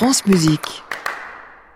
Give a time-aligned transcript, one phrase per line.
[0.00, 0.82] France Musique.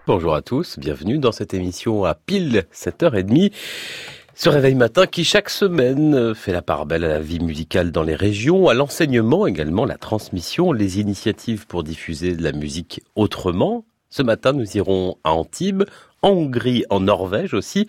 [0.06, 3.52] Bonjour à tous, bienvenue dans cette émission à pile 7h30.
[4.34, 8.02] Ce réveil matin qui chaque semaine fait la part belle à la vie musicale dans
[8.02, 13.84] les régions, à l'enseignement également, la transmission, les initiatives pour diffuser de la musique autrement.
[14.08, 15.84] Ce matin, nous irons à Antibes,
[16.22, 17.88] en Hongrie, en Norvège aussi.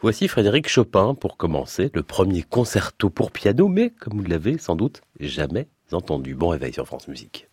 [0.00, 4.74] Voici Frédéric Chopin pour commencer, le premier concerto pour piano, mais comme vous l'avez sans
[4.74, 6.34] doute jamais entendu.
[6.34, 7.46] Bon réveil sur France Musique.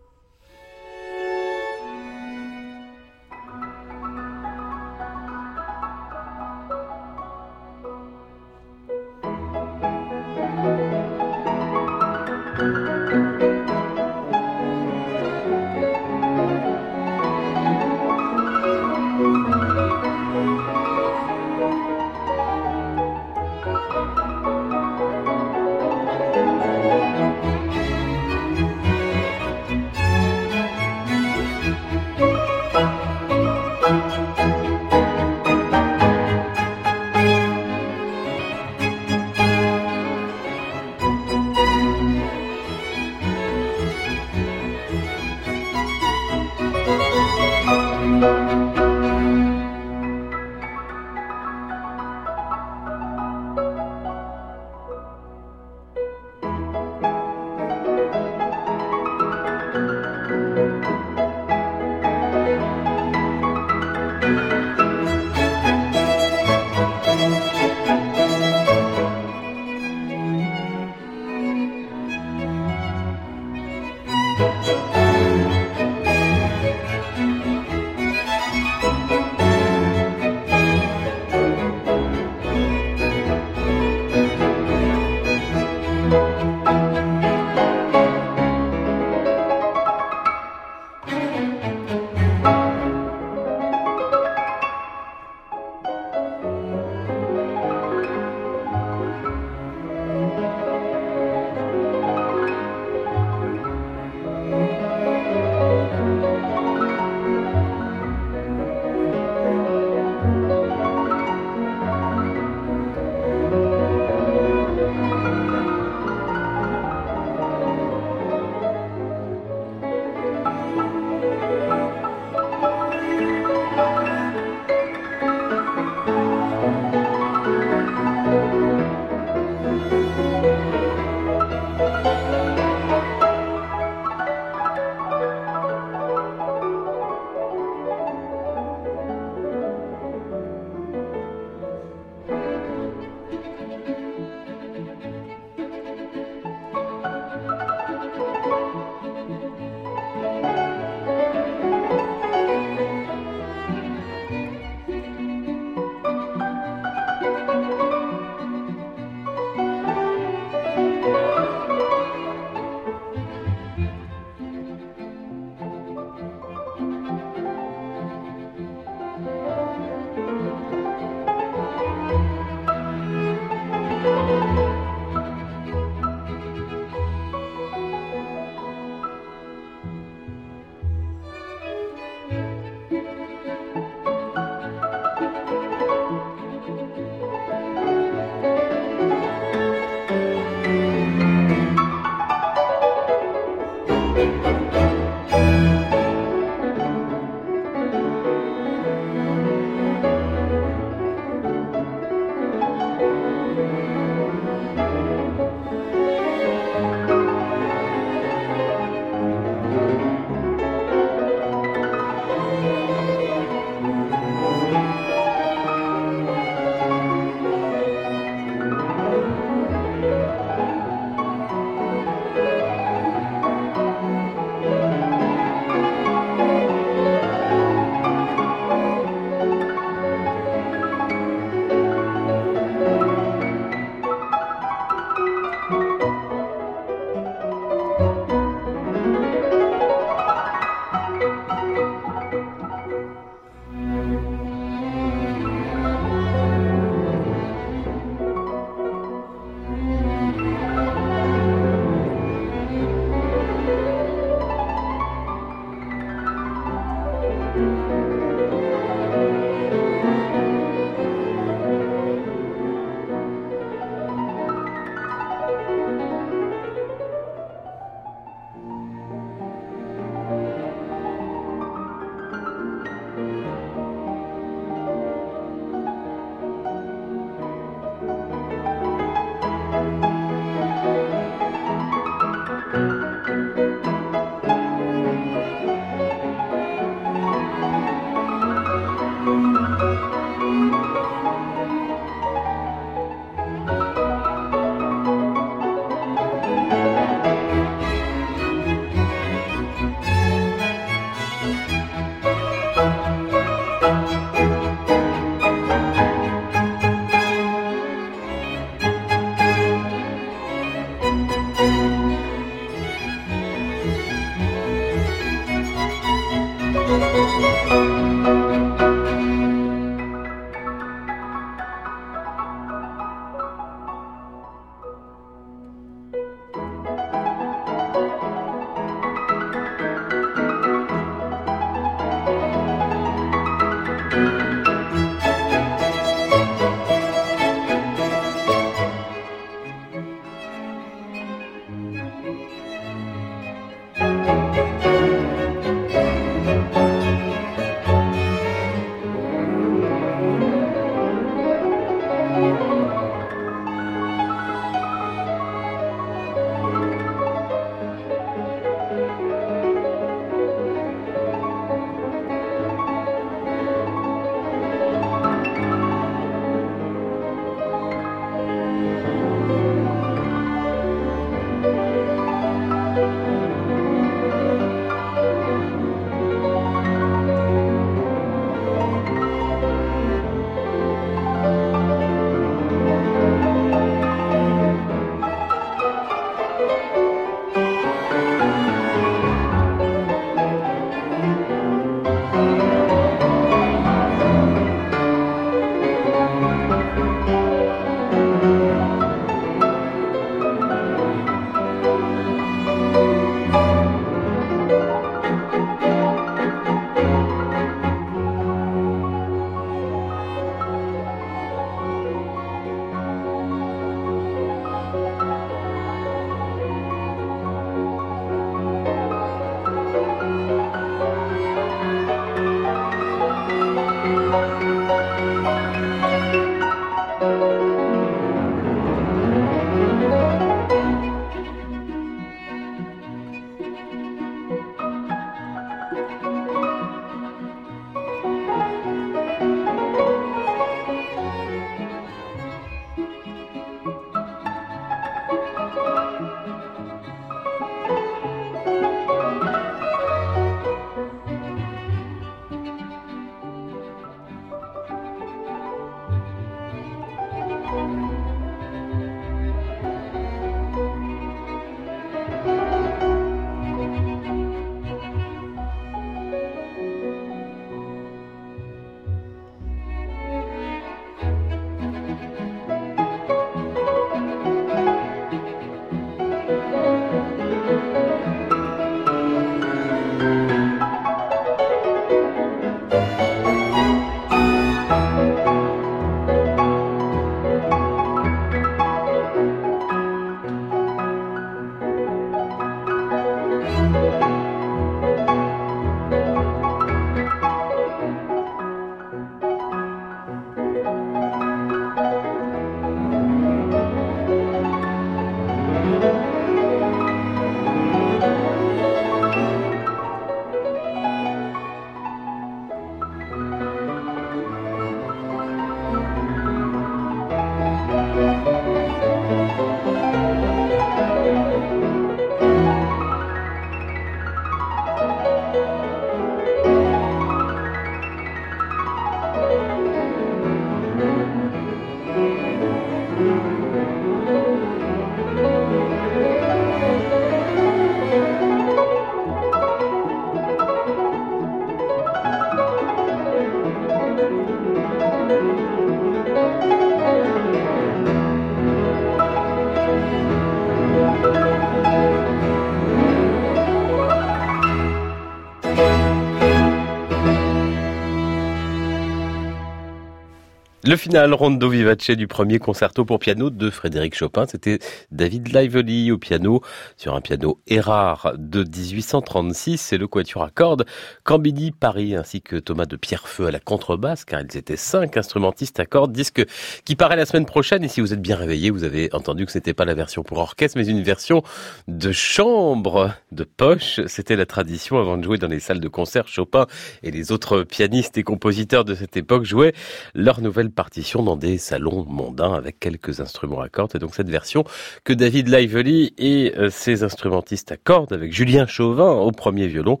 [560.86, 564.78] Le final rondo vivace du premier concerto pour piano de Frédéric Chopin, c'était
[565.16, 566.60] David Lively au piano
[566.96, 570.84] sur un piano Erard de 1836 C'est le quatuor à cordes
[571.24, 575.80] Cambini Paris ainsi que Thomas de Pierrefeu à la contrebasse car ils étaient cinq instrumentistes
[575.80, 576.44] à cordes, disque
[576.84, 579.52] qui paraît la semaine prochaine et si vous êtes bien réveillé, vous avez entendu que
[579.52, 581.42] c'était pas la version pour orchestre mais une version
[581.88, 586.28] de chambre de poche, c'était la tradition avant de jouer dans les salles de concert
[586.28, 586.66] Chopin
[587.02, 589.72] et les autres pianistes et compositeurs de cette époque jouaient
[590.14, 593.92] leur nouvelle partition dans des salons mondains avec quelques instruments à cordes.
[593.94, 594.64] Et donc cette version
[595.06, 600.00] que David Lively et euh, ses instrumentistes à cordes avec Julien Chauvin au premier violon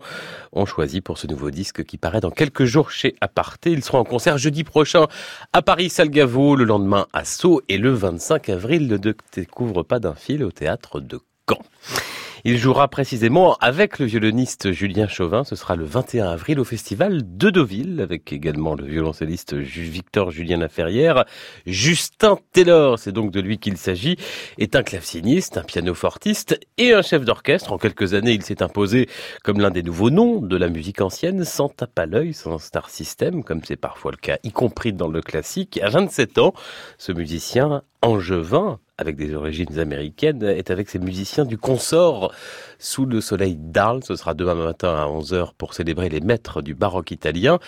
[0.52, 3.70] ont choisi pour ce nouveau disque qui paraît dans quelques jours chez Aparté.
[3.70, 5.06] Ils seront en concert jeudi prochain
[5.52, 8.96] à Paris Salgavo, le lendemain à Sceaux et le 25 avril ne
[9.32, 11.62] découvre pas d'un fil au théâtre de Caen.
[12.48, 15.42] Il jouera précisément avec le violoniste Julien Chauvin.
[15.42, 20.58] Ce sera le 21 avril au festival de Deauville, avec également le violoncelliste Victor Julien
[20.58, 21.24] Laferrière.
[21.66, 24.16] Justin Taylor, c'est donc de lui qu'il s'agit,
[24.58, 27.72] est un claveciniste, un pianofortiste et un chef d'orchestre.
[27.72, 29.08] En quelques années, il s'est imposé
[29.42, 32.90] comme l'un des nouveaux noms de la musique ancienne, sans tape à l'œil, sans star
[32.90, 35.80] system, comme c'est parfois le cas, y compris dans le classique.
[35.82, 36.54] À 27 ans,
[36.96, 42.32] ce musicien angevin avec des origines américaines, est avec ses musiciens du consort
[42.78, 44.02] sous le soleil d'Arles.
[44.04, 47.58] Ce sera demain matin à 11h pour célébrer les maîtres du baroque italien.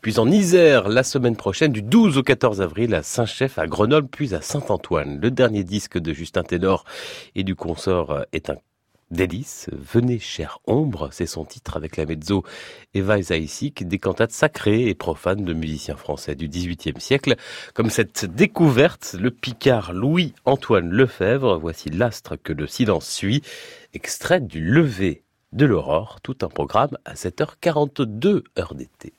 [0.00, 4.08] Puis en Isère, la semaine prochaine, du 12 au 14 avril, à Saint-Chef, à Grenoble,
[4.08, 5.18] puis à Saint-Antoine.
[5.20, 6.84] Le dernier disque de Justin Ténor
[7.34, 8.56] et du consort est un
[9.14, 12.42] Délice, Venez chère ombre, c'est son titre avec la mezzo
[12.94, 17.36] Eva Zaïsik, des cantates sacrées et profanes de musiciens français du XVIIIe siècle.
[17.74, 23.42] Comme cette découverte, le Picard Louis-Antoine Lefebvre, voici l'astre que le silence suit,
[23.94, 29.12] extrait du lever de l'aurore, tout un programme à 7h42 heure d'été.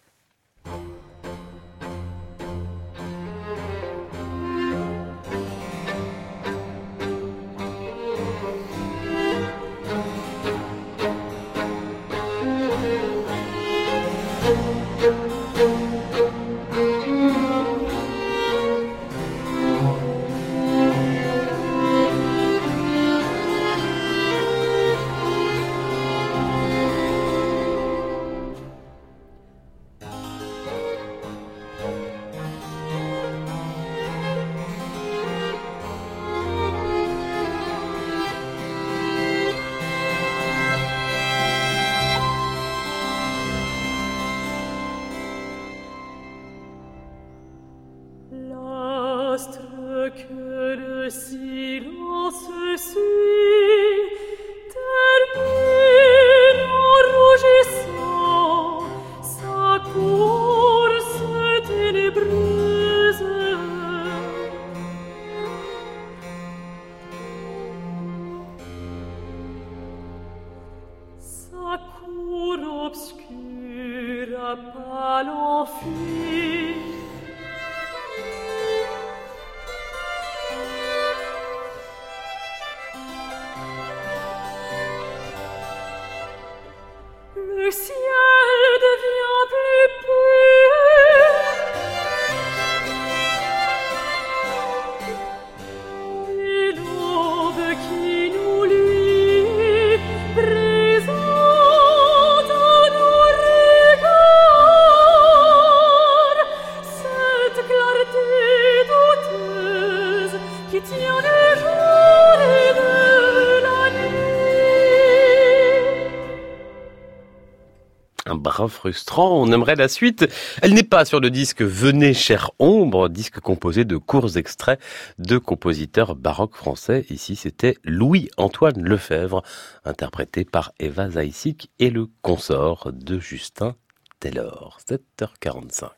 [119.17, 120.25] On aimerait la suite.
[120.61, 124.79] Elle n'est pas sur le disque Venez, chère ombre, disque composé de courts extraits
[125.17, 127.05] de compositeurs baroques français.
[127.09, 129.43] Ici, c'était Louis-Antoine Lefebvre,
[129.85, 133.75] interprété par Eva Zaïsik et le consort de Justin
[134.19, 134.79] Taylor.
[134.89, 135.89] 7h45.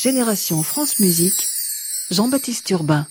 [0.00, 1.46] Génération France Musique,
[2.10, 3.06] Jean-Baptiste Urbain.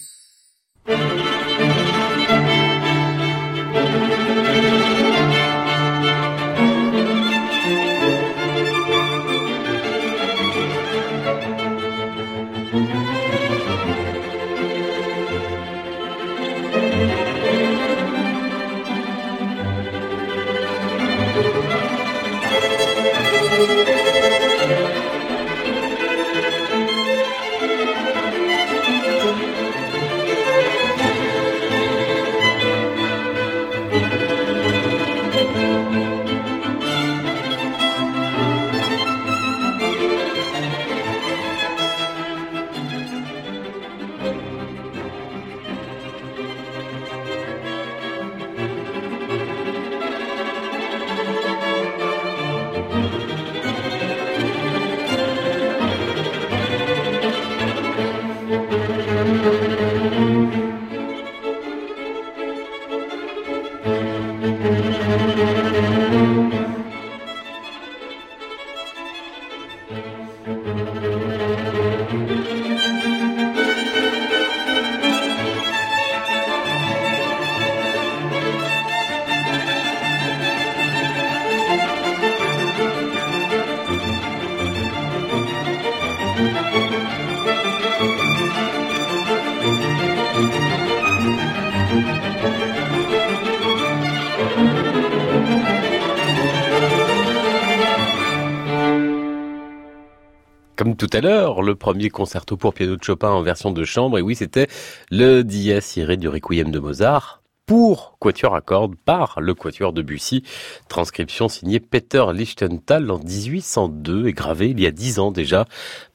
[101.14, 104.18] À l'heure, le premier concerto pour piano de Chopin en version de chambre.
[104.18, 104.68] Et oui, c'était
[105.12, 110.02] le Dies Irae du Requiem de Mozart pour quatuor à cordes par le quatuor de
[110.02, 110.44] Bussy.
[110.90, 115.66] Transcription signée Peter Lichtenthal en 1802 et gravée il y a dix ans déjà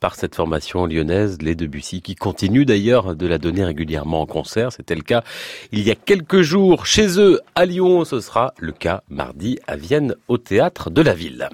[0.01, 4.73] par cette formation lyonnaise, les Debussy, qui continue d'ailleurs de la donner régulièrement en concert.
[4.73, 5.23] C'était le cas
[5.71, 8.05] il y a quelques jours chez eux à Lyon.
[8.05, 11.49] Ce sera le cas mardi à Vienne au théâtre de la ville.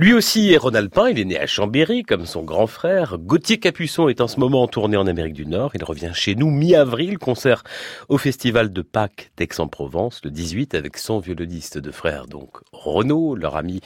[0.00, 3.18] Lui aussi est Rhône-Alpin, il est né à Chambéry comme son grand frère.
[3.18, 5.72] Gauthier Capuçon est en ce moment en tournée en Amérique du Nord.
[5.74, 7.64] Il revient chez nous mi-avril, concert
[8.08, 13.56] au Festival de Pâques d'Aix-en-Provence, le 18 avec son violoniste de frère, donc Renaud, leur
[13.56, 13.80] ami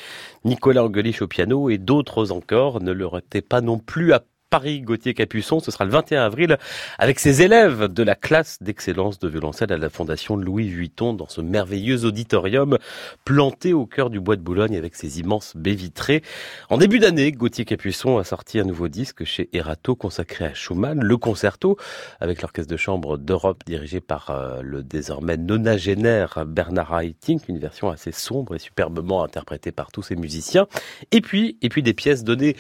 [0.45, 4.83] Nicolas Angelich au piano et d'autres encore ne leur étaient pas non plus à Paris
[4.83, 5.61] Gauthier Capuçon.
[5.61, 6.59] Ce sera le 21 avril
[6.99, 11.27] avec ses élèves de la classe d'excellence de violoncelle à la Fondation Louis Vuitton dans
[11.27, 12.77] ce merveilleux auditorium
[13.25, 16.21] planté au cœur du bois de Boulogne avec ses immenses baies vitrées.
[16.69, 21.03] En début d'année, Gauthier Capuçon a sorti un nouveau disque chez Erato consacré à Schumann,
[21.03, 21.79] le concerto
[22.21, 27.89] avec l'orchestre de chambre d'Europe dirigé par euh, le désormais nonagénaire Bernard Haitink, une version
[27.89, 30.67] assez sombre et superbement interprétée par tous ses musiciens.
[31.11, 32.55] Et puis, et puis des pièces données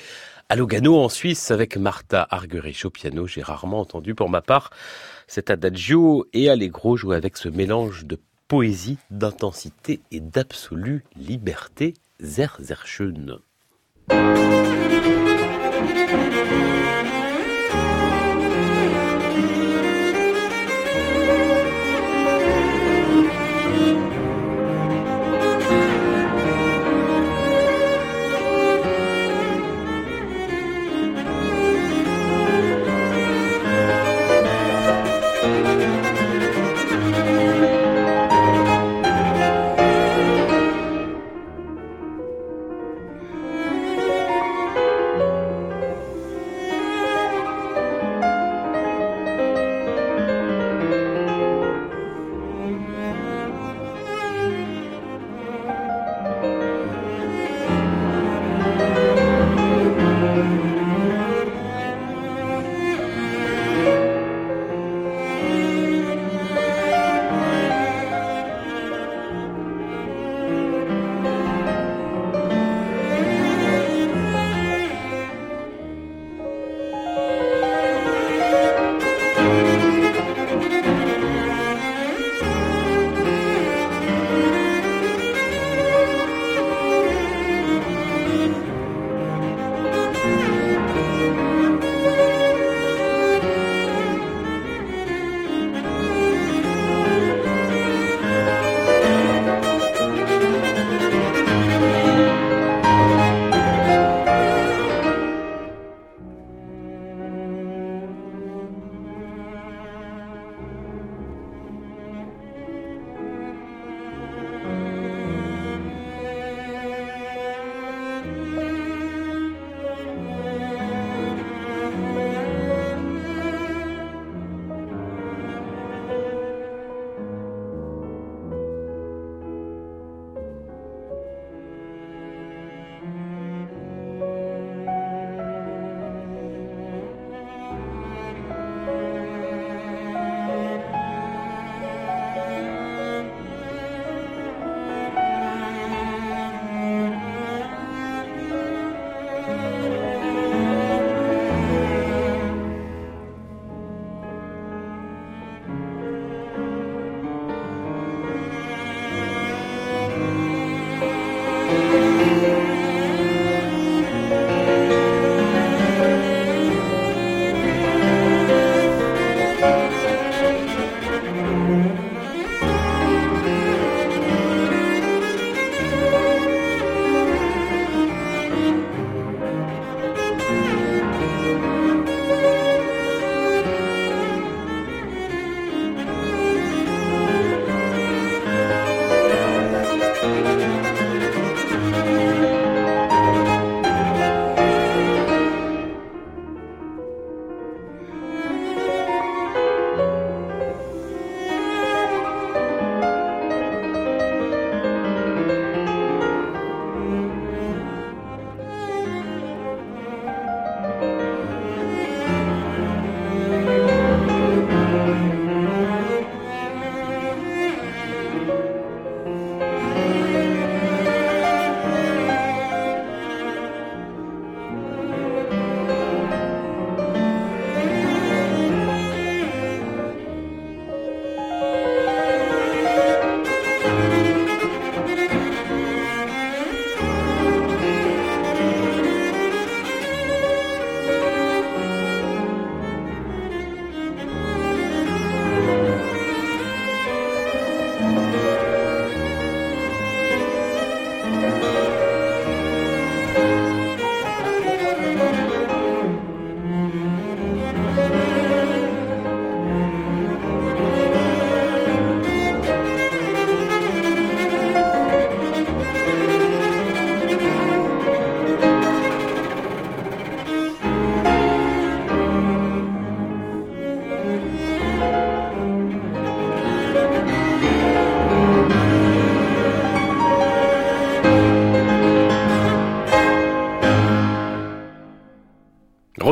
[0.53, 3.27] à Lugano en Suisse avec Martha Argerich au piano.
[3.27, 4.69] J'ai rarement entendu pour ma part
[5.27, 11.95] cet adagio et Allegro jouer avec ce mélange de poésie, d'intensité et d'absolue liberté.
[12.21, 12.59] Zer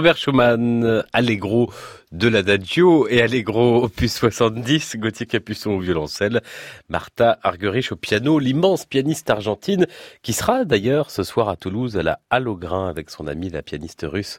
[0.00, 1.70] Robert Schumann, Allegro
[2.10, 6.40] de l'Adagio et Allegro opus 70, Gauthier Capuçon au violoncelle,
[6.88, 9.86] Martha Argerich au piano, l'immense pianiste argentine
[10.22, 14.06] qui sera d'ailleurs ce soir à Toulouse à la Halograin avec son amie la pianiste
[14.08, 14.38] russe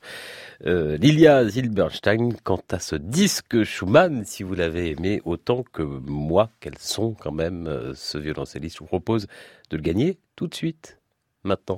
[0.65, 2.29] euh, Lilia Zilberstein.
[2.43, 7.31] Quant à ce disque Schumann, si vous l'avez aimé autant que moi, quels sont quand
[7.31, 9.27] même euh, ce violoncelliste, je vous propose
[9.69, 10.97] de le gagner tout de suite,
[11.43, 11.77] maintenant.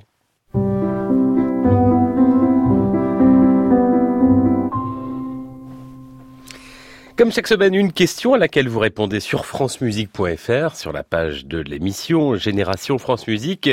[7.16, 11.60] Comme chaque semaine, une question à laquelle vous répondez sur francemusique.fr, sur la page de
[11.60, 13.70] l'émission Génération France Musique.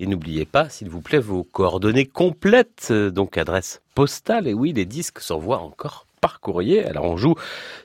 [0.00, 4.48] Et n'oubliez pas, s'il vous plaît, vos coordonnées complètes, donc adresse postale.
[4.48, 6.84] Et oui, les disques s'envoient encore par courrier.
[6.84, 7.34] Alors on joue,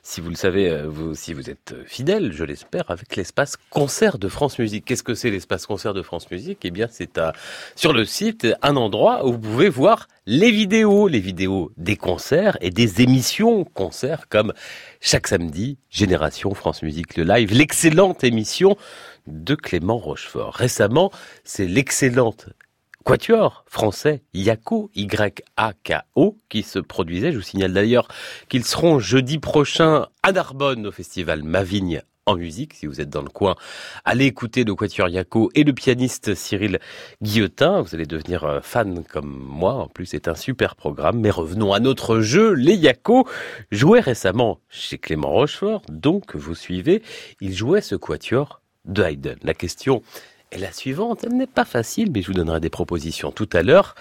[0.02, 3.56] si vous le savez, euh, vous, si vous êtes euh, fidèle, je l'espère, avec l'espace
[3.70, 4.84] concert de France Musique.
[4.84, 6.60] Qu'est-ce que c'est l'espace concert de France Musique?
[6.64, 7.20] Eh bien, c'est
[7.74, 12.58] sur le site un endroit où vous pouvez voir les vidéos, les vidéos des concerts
[12.60, 14.52] et des émissions concerts comme
[15.00, 18.76] chaque samedi, Génération France Musique le live, l'excellente émission
[19.26, 20.54] de Clément Rochefort.
[20.54, 21.10] Récemment,
[21.44, 22.48] c'est l'excellente
[23.06, 27.30] quatuor français Yako, Y-A-K-O, qui se produisait.
[27.30, 28.08] Je vous signale d'ailleurs
[28.48, 32.74] qu'ils seront jeudi prochain à Narbonne au festival Ma Vigne en musique.
[32.74, 33.54] Si vous êtes dans le coin,
[34.04, 36.80] allez écouter le quatuor Yako et le pianiste Cyril
[37.22, 37.80] Guillotin.
[37.80, 39.74] Vous allez devenir euh, fan comme moi.
[39.74, 41.20] En plus, c'est un super programme.
[41.20, 42.54] Mais revenons à notre jeu.
[42.54, 43.28] Les Yako
[43.70, 45.82] jouaient récemment chez Clément Rochefort.
[45.88, 47.04] Donc, vous suivez.
[47.40, 49.36] Il jouait ce quatuor de Haydn.
[49.44, 50.02] La question
[50.58, 53.94] la suivante, elle n'est pas facile, mais je vous donnerai des propositions tout à l'heure.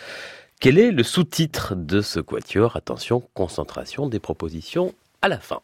[0.60, 2.76] Quel est le sous-titre de ce quatuor?
[2.76, 5.62] Attention, concentration des propositions à la fin.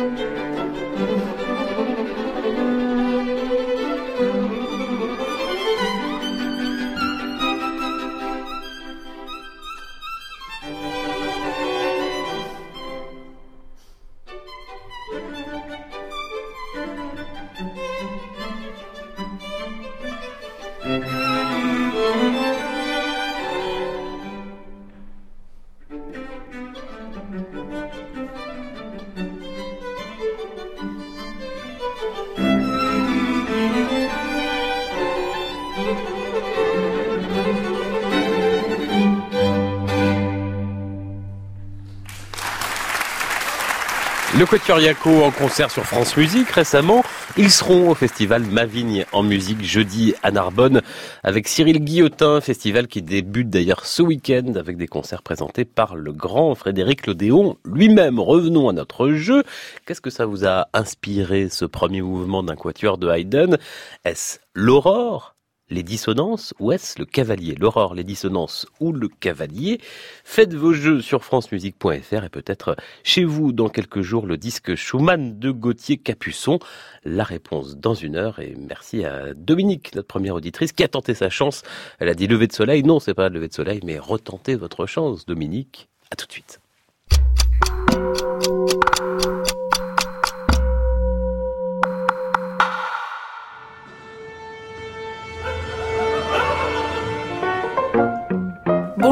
[0.00, 0.49] Música
[44.40, 47.04] Le Quatuor Yaco en concert sur France Musique récemment.
[47.36, 50.80] Ils seront au festival Ma Vigne en musique jeudi à Narbonne
[51.22, 56.14] avec Cyril Guillotin, festival qui débute d'ailleurs ce week-end avec des concerts présentés par le
[56.14, 58.18] grand Frédéric Lodéon lui-même.
[58.18, 59.44] Revenons à notre jeu.
[59.84, 63.58] Qu'est-ce que ça vous a inspiré ce premier mouvement d'un quatuor de Haydn?
[64.06, 65.34] Est-ce l'aurore?
[65.70, 67.54] Les dissonances ou est-ce le cavalier?
[67.58, 69.80] L'aurore, les dissonances ou le cavalier?
[70.24, 75.38] Faites vos jeux sur francemusique.fr et peut-être chez vous dans quelques jours le disque Schumann
[75.38, 76.58] de Gauthier Capuçon.
[77.04, 81.14] La réponse dans une heure et merci à Dominique, notre première auditrice, qui a tenté
[81.14, 81.62] sa chance.
[81.98, 82.82] Elle a dit lever de soleil.
[82.82, 85.88] Non, c'est pas lever de soleil, mais retentez votre chance, Dominique.
[86.10, 86.60] À tout de suite.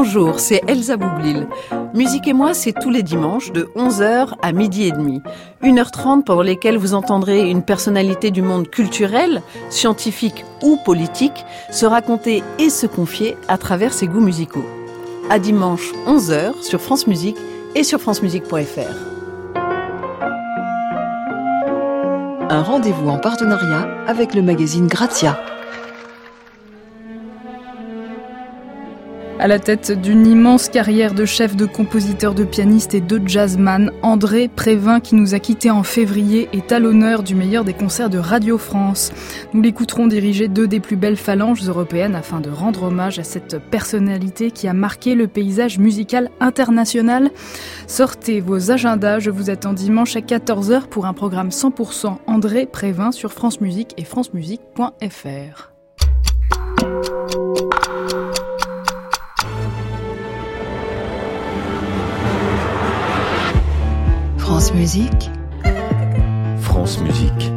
[0.01, 1.45] Bonjour, c'est Elsa Boublil.
[1.93, 5.21] Musique et moi, c'est tous les dimanches de 11h à midi et demi.
[5.61, 12.43] 1h30 pendant lesquelles vous entendrez une personnalité du monde culturel, scientifique ou politique se raconter
[12.59, 14.63] et se confier à travers ses goûts musicaux.
[15.29, 17.37] À dimanche 11h sur France Musique
[17.75, 18.95] et sur francemusique.fr.
[22.49, 25.37] Un rendez-vous en partenariat avec le magazine Grazia.
[29.41, 33.93] À la tête d'une immense carrière de chef de compositeur, de pianiste et de jazzman,
[34.01, 38.09] André Prévin, qui nous a quittés en février, est à l'honneur du meilleur des concerts
[38.09, 39.13] de Radio France.
[39.53, 43.59] Nous l'écouterons diriger deux des plus belles phalanges européennes afin de rendre hommage à cette
[43.59, 47.31] personnalité qui a marqué le paysage musical international.
[47.87, 53.13] Sortez vos agendas, je vous attends dimanche à 14h pour un programme 100% André Prévin
[53.13, 55.71] sur France Musique et francemusique.fr.
[64.49, 65.29] France Musique.
[66.59, 67.51] France Musique.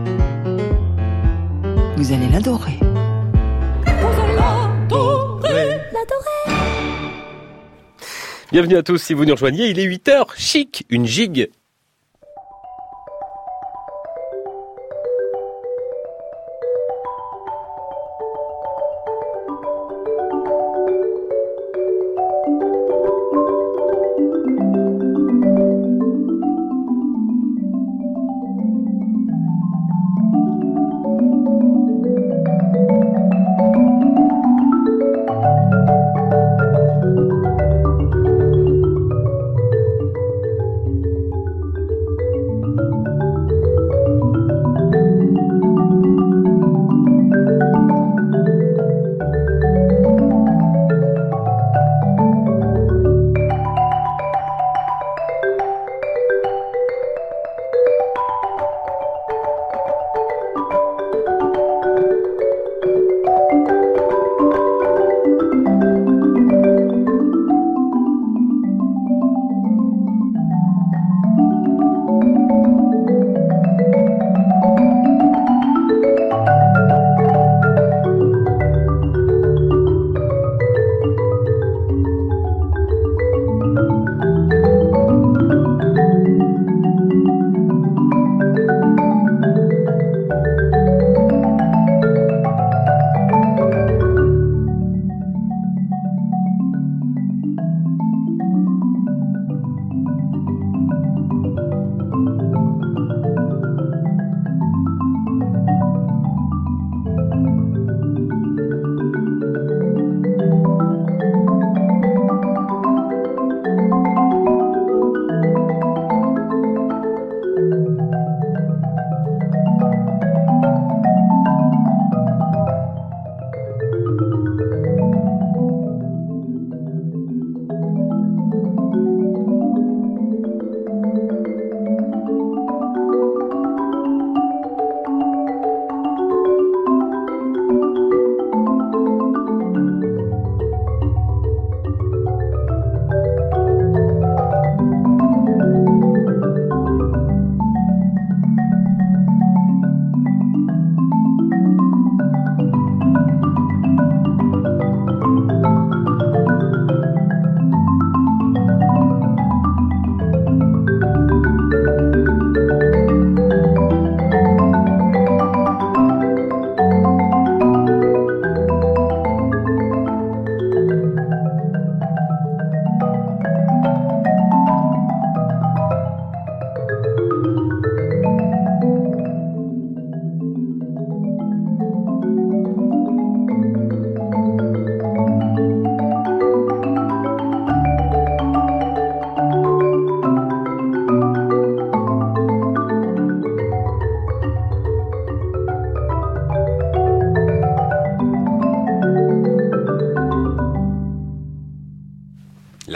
[1.96, 2.78] Vous allez l'adorer.
[8.52, 9.70] Bienvenue à tous si vous nous rejoignez.
[9.70, 10.26] Il est 8h.
[10.36, 11.48] Chic, une gigue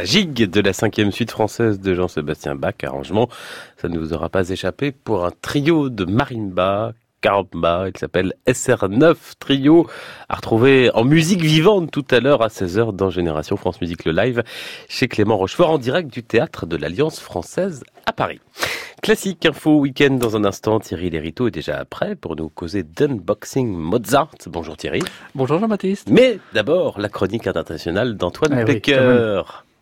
[0.07, 3.29] gigue de la cinquième suite française de Jean-Sébastien Bach, arrangement,
[3.77, 9.17] ça ne vous aura pas échappé, pour un trio de marimba, caramba, il s'appelle SR9
[9.41, 9.89] Trio,
[10.29, 14.13] à retrouver en musique vivante tout à l'heure à 16h dans Génération France Musique le
[14.13, 14.45] live
[14.89, 18.41] chez Clément Rochefort en direct du théâtre de l'Alliance française à Paris.
[19.03, 20.79] Classique info week-end dans un instant.
[20.79, 24.31] Thierry Lériteau est déjà prêt pour nous causer d'unboxing Mozart.
[24.47, 25.03] Bonjour Thierry.
[25.35, 26.09] Bonjour Jean-Baptiste.
[26.11, 28.91] Mais d'abord, la chronique internationale d'Antoine eh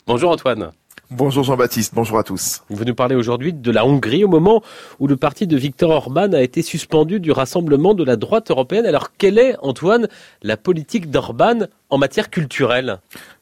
[0.07, 0.70] Bonjour Antoine.
[1.11, 2.62] Bonjour Jean-Baptiste, bonjour à tous.
[2.68, 4.62] Vous nous parlez aujourd'hui de la Hongrie au moment
[5.00, 8.84] où le parti de Viktor Orban a été suspendu du rassemblement de la droite européenne.
[8.84, 10.09] Alors quelle est, Antoine,
[10.42, 12.28] la politique d'Orban en matière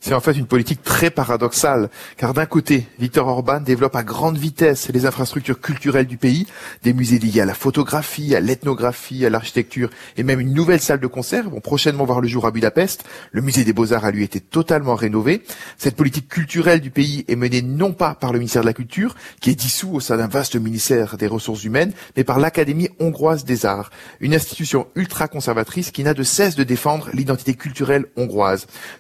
[0.01, 4.36] C'est en fait une politique très paradoxale, car d'un côté, Viktor Orban développe à grande
[4.36, 6.47] vitesse les infrastructures culturelles du pays,
[6.82, 10.99] des musées liés à la photographie, à l'ethnographie, à l'architecture, et même une nouvelle salle
[10.99, 13.05] de concert vont prochainement voir le jour à Budapest.
[13.30, 15.45] Le musée des beaux-arts a lui été totalement rénové.
[15.78, 19.14] Cette politique culturelle du pays est menée non pas par le ministère de la Culture,
[19.40, 23.45] qui est dissous au sein d'un vaste ministère des Ressources humaines, mais par l'Académie hongroise
[23.45, 23.90] des arts,
[24.20, 28.31] une institution ultra-conservatrice qui n'a de cesse de défendre l'identité culturelle hongroise.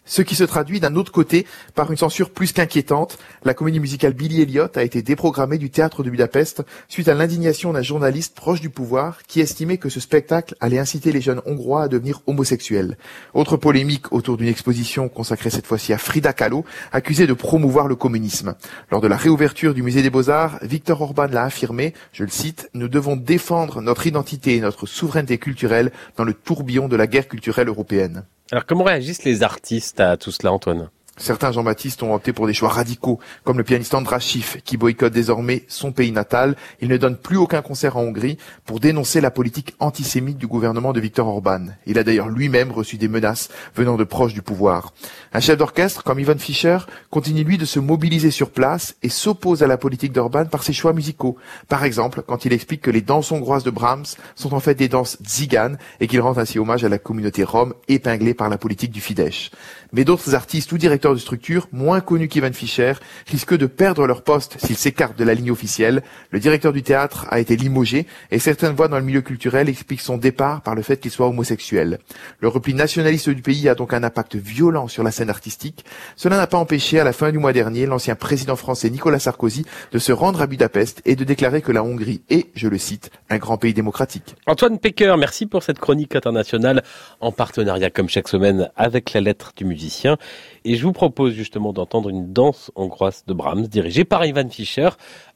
[0.04, 3.18] Ce qui se traduit d'un autre côté par une censure plus qu'inquiétante.
[3.44, 7.72] La comédie musicale Billy Elliot a été déprogrammée du théâtre de Budapest suite à l'indignation
[7.72, 11.84] d'un journaliste proche du pouvoir qui estimait que ce spectacle allait inciter les jeunes hongrois
[11.84, 12.96] à devenir homosexuels.
[13.34, 17.96] Autre polémique autour d'une exposition consacrée cette fois-ci à Frida Kahlo, accusée de promouvoir le
[17.96, 18.54] communisme.
[18.90, 22.68] Lors de la réouverture du musée des Beaux-Arts, Victor Orban l'a affirmé, je le cite,
[22.74, 27.28] nous devons défendre notre identité et notre souveraineté culturelle dans le tourbillon de la guerre
[27.28, 28.24] culturelle européenne.
[28.50, 30.90] Alors comment réagissent les artistes à tout cela, Antoine?
[31.18, 35.12] Certains Jean-Baptiste ont opté pour des choix radicaux, comme le pianiste Andras Schiff, qui boycotte
[35.12, 36.56] désormais son pays natal.
[36.80, 40.94] Il ne donne plus aucun concert en Hongrie pour dénoncer la politique antisémite du gouvernement
[40.94, 41.66] de Viktor Orban.
[41.84, 44.94] Il a d'ailleurs lui-même reçu des menaces venant de proches du pouvoir.
[45.34, 46.76] Un chef d'orchestre, comme Ivan Fischer,
[47.08, 50.74] continue lui de se mobiliser sur place et s'oppose à la politique d'Orban par ses
[50.74, 51.38] choix musicaux.
[51.68, 54.04] Par exemple, quand il explique que les danses hongroises de Brahms
[54.34, 57.72] sont en fait des danses tziganes et qu'il rend ainsi hommage à la communauté rome
[57.88, 59.50] épinglée par la politique du Fidesz.
[59.94, 62.94] Mais d'autres artistes ou directeurs de structure, moins connus qu'Ivan Fischer,
[63.26, 66.02] risquent de perdre leur poste s'ils s'écartent de la ligne officielle.
[66.30, 70.02] Le directeur du théâtre a été limogé et certaines voix dans le milieu culturel expliquent
[70.02, 72.00] son départ par le fait qu'il soit homosexuel.
[72.40, 75.84] Le repli nationaliste du pays a donc un impact violent sur la scène artistique.
[76.16, 79.64] Cela n'a pas empêché à la fin du mois dernier l'ancien président français Nicolas Sarkozy
[79.92, 83.10] de se rendre à Budapest et de déclarer que la Hongrie est, je le cite,
[83.30, 84.34] un grand pays démocratique.
[84.46, 86.82] Antoine Pecker, merci pour cette chronique internationale
[87.20, 90.16] en partenariat comme chaque semaine avec la lettre du musicien.
[90.64, 94.90] Et je vous propose justement d'entendre une danse hongroise de Brahms dirigée par Ivan Fischer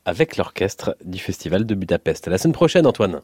[0.05, 2.28] avec l'orchestre du Festival de Budapest.
[2.28, 3.20] À la semaine prochaine, Antoine.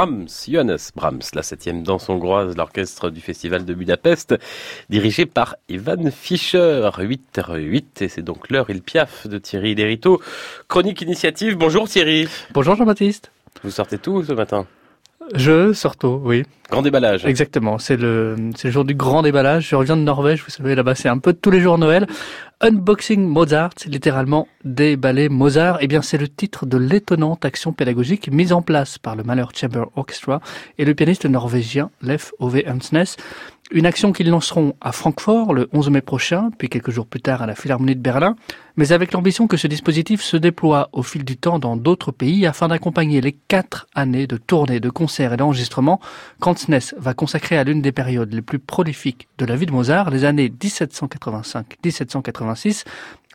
[0.00, 4.34] Brahms, Johannes Brahms, la septième danse hongroise, l'orchestre du Festival de Budapest,
[4.88, 10.18] dirigé par Ivan Fischer, 8h08, et c'est donc l'heure il piaf de Thierry Lériteau.
[10.68, 12.26] Chronique Initiative, bonjour Thierry.
[12.54, 13.30] Bonjour Jean-Baptiste.
[13.62, 14.66] Vous sortez tout ce matin?
[15.34, 16.44] Je, Sorto, oui.
[16.70, 17.26] Grand déballage.
[17.26, 19.68] Exactement, c'est le, c'est le jour du grand déballage.
[19.68, 22.06] Je reviens de Norvège, vous savez, là-bas c'est un peu tous les jours Noël.
[22.62, 25.78] Unboxing Mozart, littéralement déballer Mozart.
[25.80, 29.46] Eh bien, c'est le titre de l'étonnante action pédagogique mise en place par le Mahler
[29.54, 30.42] Chamber Orchestra
[30.76, 33.16] et le pianiste norvégien Leif Ove Hansnes.
[33.72, 37.40] Une action qu'ils lanceront à Francfort le 11 mai prochain, puis quelques jours plus tard
[37.40, 38.34] à la Philharmonie de Berlin,
[38.76, 42.46] mais avec l'ambition que ce dispositif se déploie au fil du temps dans d'autres pays
[42.46, 46.00] afin d'accompagner les quatre années de tournées, de concerts et d'enregistrements
[46.40, 50.10] qu'Hansnes va consacrer à l'une des périodes les plus prolifiques de la vie de Mozart,
[50.10, 50.48] les années
[52.54, 52.84] 1785-1786,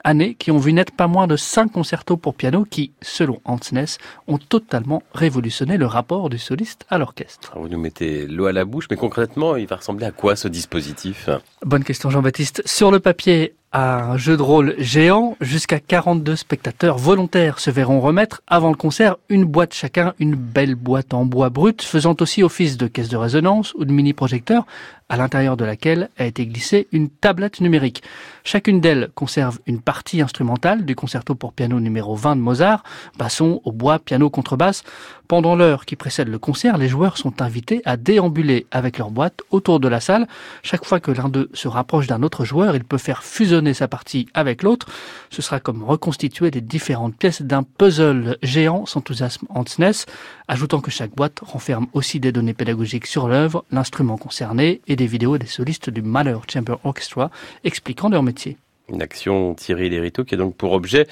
[0.05, 3.97] années qui ont vu naître pas moins de cinq concertos pour piano qui, selon Hansnes,
[4.27, 7.53] ont totalement révolutionné le rapport du soliste à l'orchestre.
[7.57, 10.47] Vous nous mettez l'eau à la bouche, mais concrètement, il va ressembler à quoi ce
[10.47, 11.29] dispositif?
[11.65, 12.61] Bonne question Jean-Baptiste.
[12.65, 18.41] Sur le papier, un jeu de rôle géant, jusqu'à 42 spectateurs volontaires se verront remettre
[18.47, 22.77] avant le concert une boîte chacun, une belle boîte en bois brut, faisant aussi office
[22.77, 24.65] de caisse de résonance ou de mini-projecteur,
[25.09, 28.03] à l'intérieur de laquelle a été glissée une tablette numérique.
[28.43, 32.83] Chacune d'elles conserve une partie instrumentale du concerto pour piano numéro 20 de Mozart,
[33.17, 34.83] basson, au bois, piano, contrebasse.
[35.27, 39.41] Pendant l'heure qui précède le concert, les joueurs sont invités à déambuler avec leur boîte
[39.49, 40.27] autour de la salle.
[40.61, 43.87] Chaque fois que l'un d'eux se rapproche d'un autre joueur, il peut faire fusionner sa
[43.87, 44.87] partie avec l'autre.
[45.31, 50.05] Ce sera comme reconstituer les différentes pièces d'un puzzle géant, s'enthousiasme Hansness,
[50.47, 55.07] ajoutant que chaque boîte renferme aussi des données pédagogiques sur l'œuvre, l'instrument concerné et des
[55.07, 57.31] vidéos des solistes du Mahler Chamber Orchestra
[57.63, 58.57] expliquant leur métier.
[58.89, 61.07] Une action Thierry Lériteau qui a donc pour objet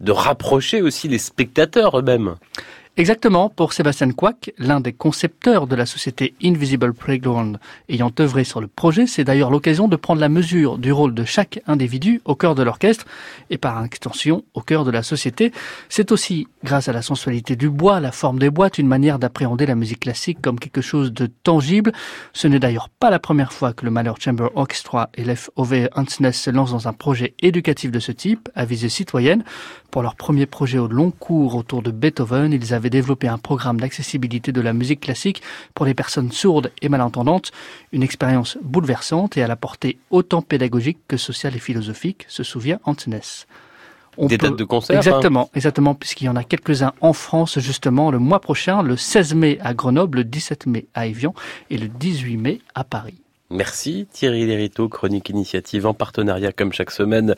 [0.00, 2.36] de rapprocher aussi les spectateurs eux-mêmes.
[2.98, 8.60] Exactement, pour Sébastien Quack, l'un des concepteurs de la société Invisible Playground ayant œuvré sur
[8.60, 12.34] le projet, c'est d'ailleurs l'occasion de prendre la mesure du rôle de chaque individu au
[12.34, 13.06] cœur de l'orchestre
[13.50, 15.52] et par extension au cœur de la société.
[15.88, 19.66] C'est aussi, grâce à la sensualité du bois, la forme des boîtes, une manière d'appréhender
[19.66, 21.92] la musique classique comme quelque chose de tangible.
[22.32, 26.42] Ce n'est d'ailleurs pas la première fois que le Mahler Chamber Orchestra et l'FOV Hansness
[26.42, 29.44] se lancent dans un projet éducatif de ce type, à visée citoyenne.
[29.92, 33.80] Pour leur premier projet au long cours autour de Beethoven, ils avaient développé un programme
[33.80, 35.42] d'accessibilité de la musique classique
[35.74, 37.52] pour les personnes sourdes et malentendantes,
[37.92, 42.80] une expérience bouleversante et à la portée autant pédagogique que sociale et philosophique, se souvient
[42.84, 43.20] Antnes.
[44.26, 48.10] Des dates de concert hein Exactement, exactement, puisqu'il y en a quelques-uns en France justement
[48.10, 51.34] le mois prochain, le 16 mai à Grenoble, le 17 mai à Evian
[51.70, 53.20] et le 18 mai à Paris.
[53.50, 57.34] Merci Thierry Lériteau, chronique initiative en partenariat comme chaque semaine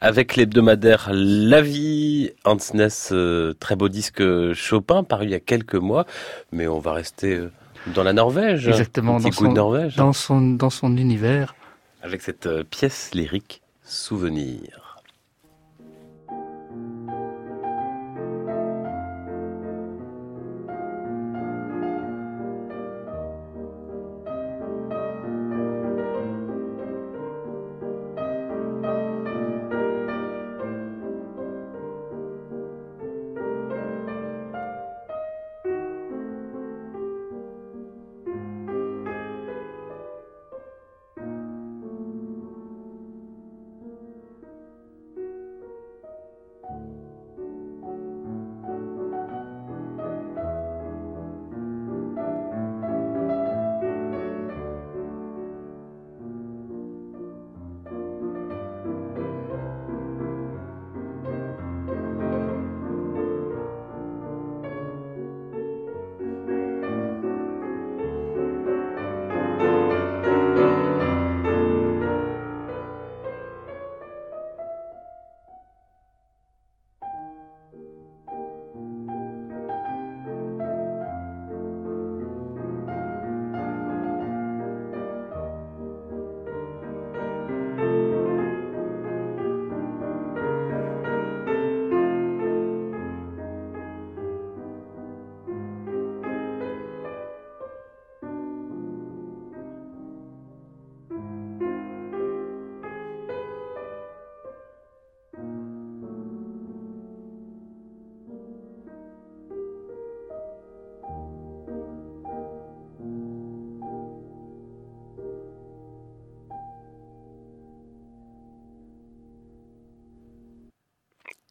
[0.00, 2.30] avec l'hebdomadaire La Vie.
[2.44, 6.06] Hansness, euh, très beau disque Chopin paru il y a quelques mois,
[6.52, 7.50] mais on va rester euh,
[7.92, 8.68] dans la Norvège.
[8.68, 9.96] Exactement, dans son, Norvège.
[9.96, 11.56] dans son, dans son univers.
[12.02, 14.87] Avec cette euh, pièce lyrique Souvenir.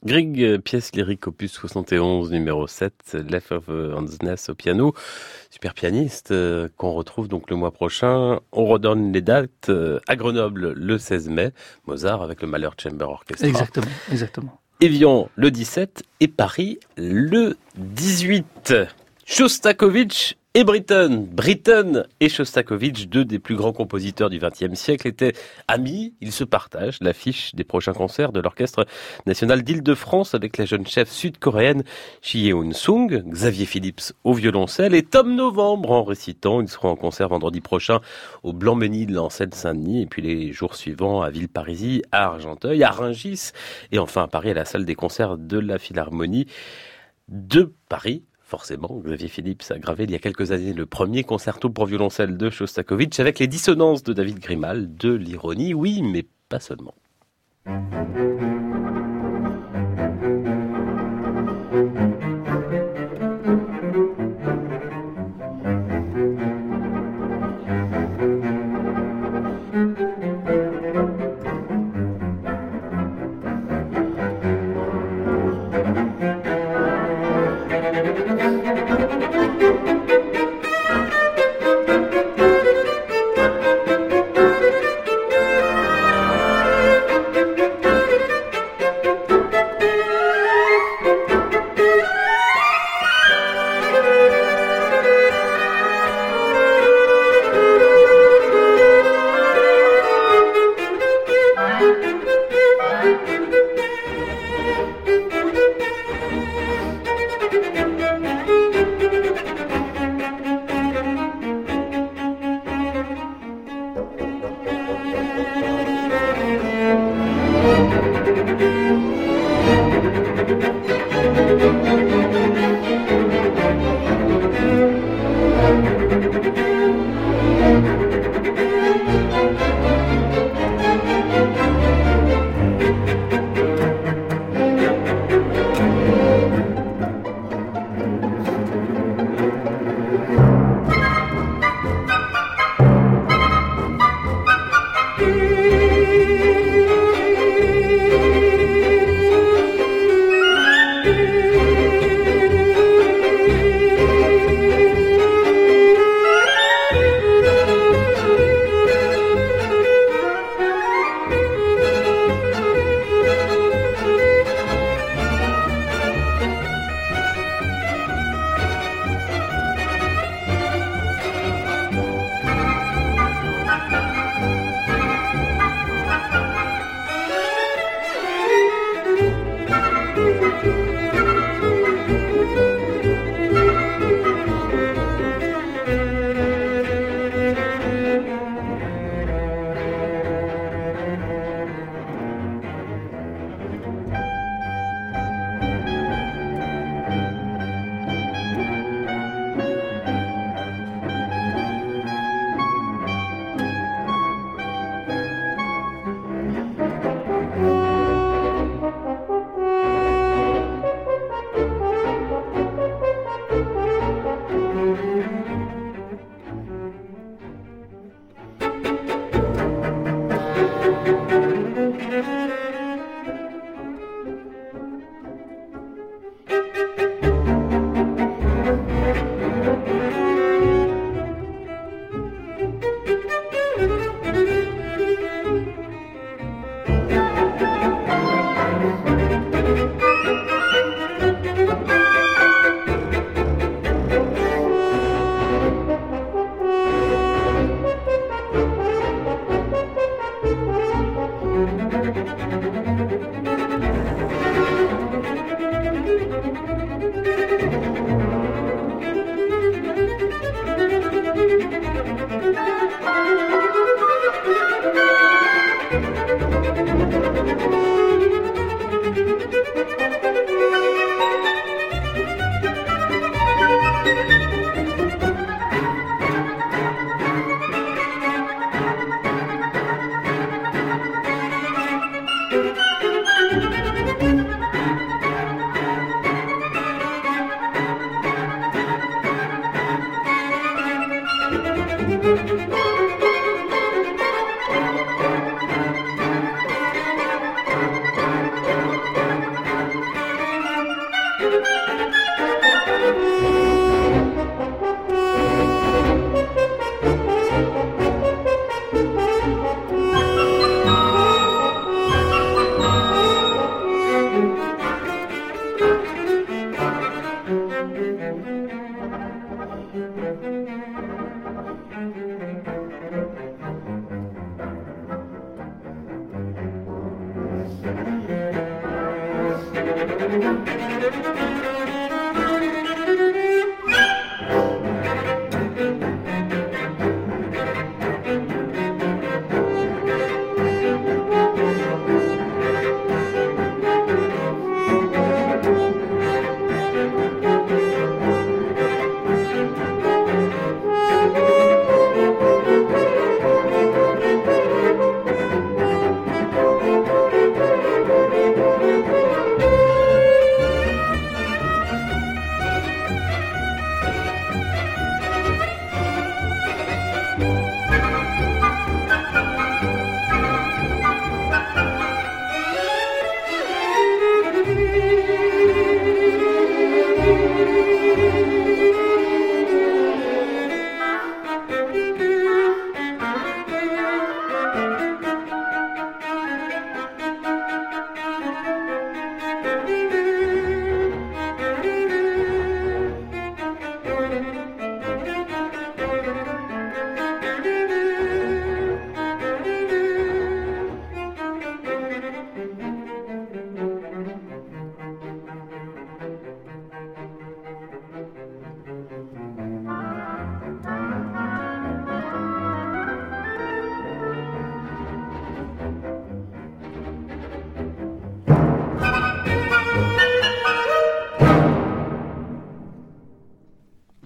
[0.07, 4.93] Grieg, pièce lyrique opus 71, numéro 7, Left of Hansness au piano.
[5.51, 8.39] Super pianiste euh, qu'on retrouve donc le mois prochain.
[8.53, 11.51] On redonne les dates euh, à Grenoble le 16 mai,
[11.87, 13.45] Mozart avec le Mahler Chamber Orchestra.
[13.45, 14.61] Exactement, exactement.
[14.79, 18.75] Evian le 17 et Paris le 18.
[19.25, 21.27] Shostakovich et Britten.
[21.27, 25.33] Britten et Shostakovich, deux des plus grands compositeurs du XXe siècle, étaient
[25.67, 26.15] amis.
[26.19, 28.87] Ils se partagent l'affiche des prochains concerts de l'Orchestre
[29.27, 31.83] national d'Île-de-France avec la jeune chef sud-coréenne
[32.23, 36.59] Shi Yeon-sung, Xavier Phillips au violoncelle et Tom Novembre en récitant.
[36.59, 37.99] Ils seront en concert vendredi prochain
[38.41, 43.51] au Blanc-Ménil en Seine-Saint-Denis et puis les jours suivants à Villeparisis, à Argenteuil, à Rungis
[43.91, 46.47] et enfin à Paris à la salle des concerts de la Philharmonie
[47.27, 51.69] de Paris Forcément, Xavier Philippe a gravé il y a quelques années le premier concerto
[51.69, 56.61] pour violoncelle de Shostakovich avec les dissonances de David Grimal, de l'ironie, oui, mais pas
[56.61, 56.95] seulement.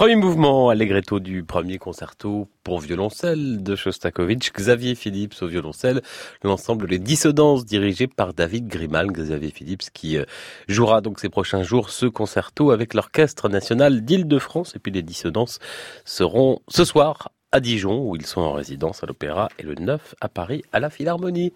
[0.01, 6.01] Premier mouvement allegretto du premier concerto pour violoncelle de Shostakovich, Xavier Phillips au violoncelle,
[6.41, 10.25] l'ensemble Les Dissonances dirigé par David Grimal, Xavier Phillips qui euh,
[10.67, 15.59] jouera donc ces prochains jours ce concerto avec l'Orchestre National d'Île-de-France et puis les Dissonances
[16.03, 20.15] seront ce soir à Dijon où ils sont en résidence à l'Opéra et le 9
[20.19, 21.53] à Paris à la Philharmonie.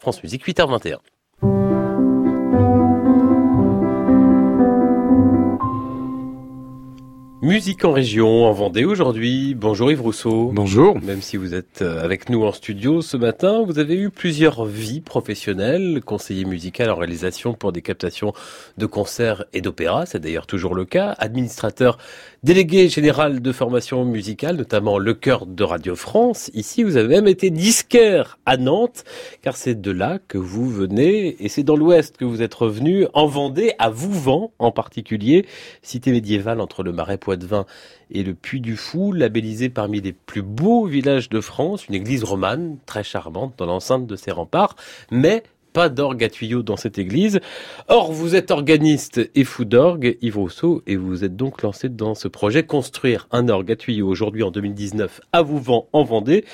[0.00, 0.96] France Musique 8h21.
[7.44, 9.54] Musique en région, en Vendée aujourd'hui.
[9.54, 10.50] Bonjour Yves Rousseau.
[10.54, 10.98] Bonjour.
[11.02, 14.64] Même si vous êtes euh, avec nous en studio ce matin, vous avez eu plusieurs
[14.64, 18.32] vies professionnelles, conseiller musical en réalisation pour des captations
[18.78, 21.98] de concerts et d'opéras, c'est d'ailleurs toujours le cas, administrateur
[22.44, 26.50] délégué général de formation musicale, notamment le chœur de Radio France.
[26.52, 29.04] Ici, vous avez même été disquaire à Nantes,
[29.40, 33.06] car c'est de là que vous venez, et c'est dans l'ouest que vous êtes revenu,
[33.14, 35.46] en Vendée, à Vouvant en particulier,
[35.80, 37.64] cité médiévale entre le Marais Poitevin
[38.10, 42.24] et le Puy du Fou, labellisé parmi les plus beaux villages de France, une église
[42.24, 44.76] romane très charmante dans l'enceinte de ses remparts,
[45.10, 45.44] mais
[45.74, 47.40] pas d'orgue à tuyaux dans cette église.
[47.88, 52.14] Or, vous êtes organiste et fou d'orgue, Yves Rousseau, et vous êtes donc lancé dans
[52.14, 56.44] ce projet construire un orgue à tuyaux aujourd'hui en 2019 à Vouvant en Vendée.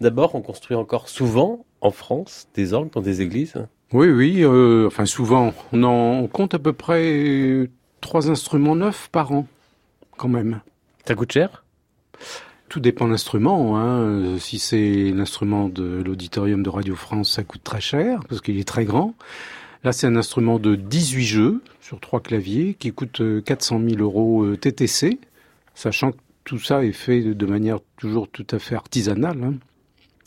[0.00, 3.54] D'abord, on construit encore souvent en France des orgues dans des églises?
[3.92, 5.52] Oui, oui, euh, enfin souvent.
[5.72, 7.68] On, en, on compte à peu près
[8.00, 9.46] trois instruments neufs par an,
[10.16, 10.60] quand même.
[11.04, 11.64] Ça coûte cher?
[12.68, 13.78] Tout dépend de l'instrument.
[13.78, 14.38] Hein.
[14.38, 18.68] Si c'est l'instrument de l'auditorium de Radio France, ça coûte très cher parce qu'il est
[18.68, 19.14] très grand.
[19.84, 24.56] Là, c'est un instrument de 18 jeux sur trois claviers qui coûte 400 000 euros
[24.56, 25.18] TTC,
[25.74, 29.42] sachant que tout ça est fait de manière toujours tout à fait artisanale.
[29.42, 29.54] Hein.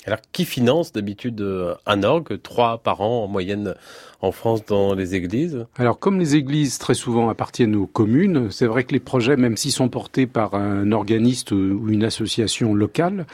[0.06, 3.76] Alors, qui finance d'habitude euh, un orgue Trois par an en moyenne
[4.22, 5.66] en France dans les églises?
[5.78, 9.58] Alors, comme les églises très souvent appartiennent aux communes, c'est vrai que les projets, même
[9.58, 13.28] s'ils sont portés par un organiste ou une association locale,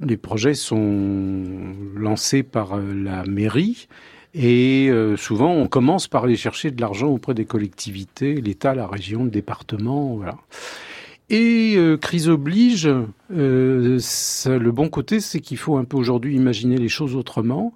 [0.00, 3.88] les, projets sont lancés par euh, la mairie.
[4.34, 8.86] Et euh, souvent, on commence par aller chercher de l'argent auprès des collectivités, l'État, la
[8.86, 10.36] région, le département, voilà.
[11.30, 12.88] Et euh, crise oblige,
[13.32, 13.98] euh,
[14.46, 17.72] le bon côté, c'est qu'il faut un peu aujourd'hui imaginer les choses autrement.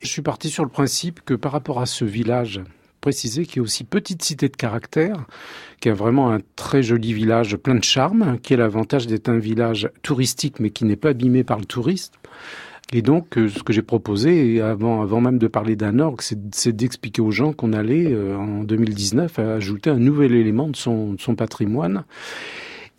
[0.00, 2.60] Je suis parti sur le principe que par rapport à ce village,
[3.00, 5.26] précisé qui est aussi petite cité de caractère,
[5.80, 9.38] qui a vraiment un très joli village plein de charme, qui a l'avantage d'être un
[9.38, 12.14] village touristique mais qui n'est pas abîmé par le touriste.
[12.92, 16.76] Et donc, euh, ce que j'ai proposé, avant, avant même de parler d'un orgue, c'est
[16.76, 21.20] d'expliquer aux gens qu'on allait, euh, en 2019, ajouter un nouvel élément de son, de
[21.20, 22.04] son patrimoine.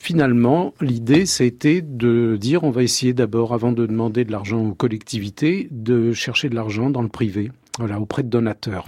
[0.05, 4.75] Finalement, l'idée, c'était de dire on va essayer d'abord, avant de demander de l'argent aux
[4.75, 8.87] collectivités, de chercher de l'argent dans le privé, voilà, auprès de donateurs.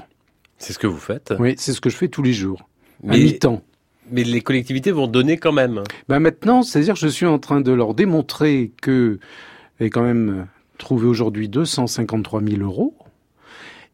[0.59, 2.69] C'est ce que vous faites Oui, c'est ce que je fais tous les jours,
[3.01, 3.63] mais, à mi-temps.
[4.11, 5.81] Mais les collectivités vont donner quand même.
[6.07, 9.17] Ben maintenant, c'est-à-dire que je suis en train de leur démontrer que
[9.79, 10.45] j'ai quand même
[10.77, 12.93] trouvé aujourd'hui 253 000 euros.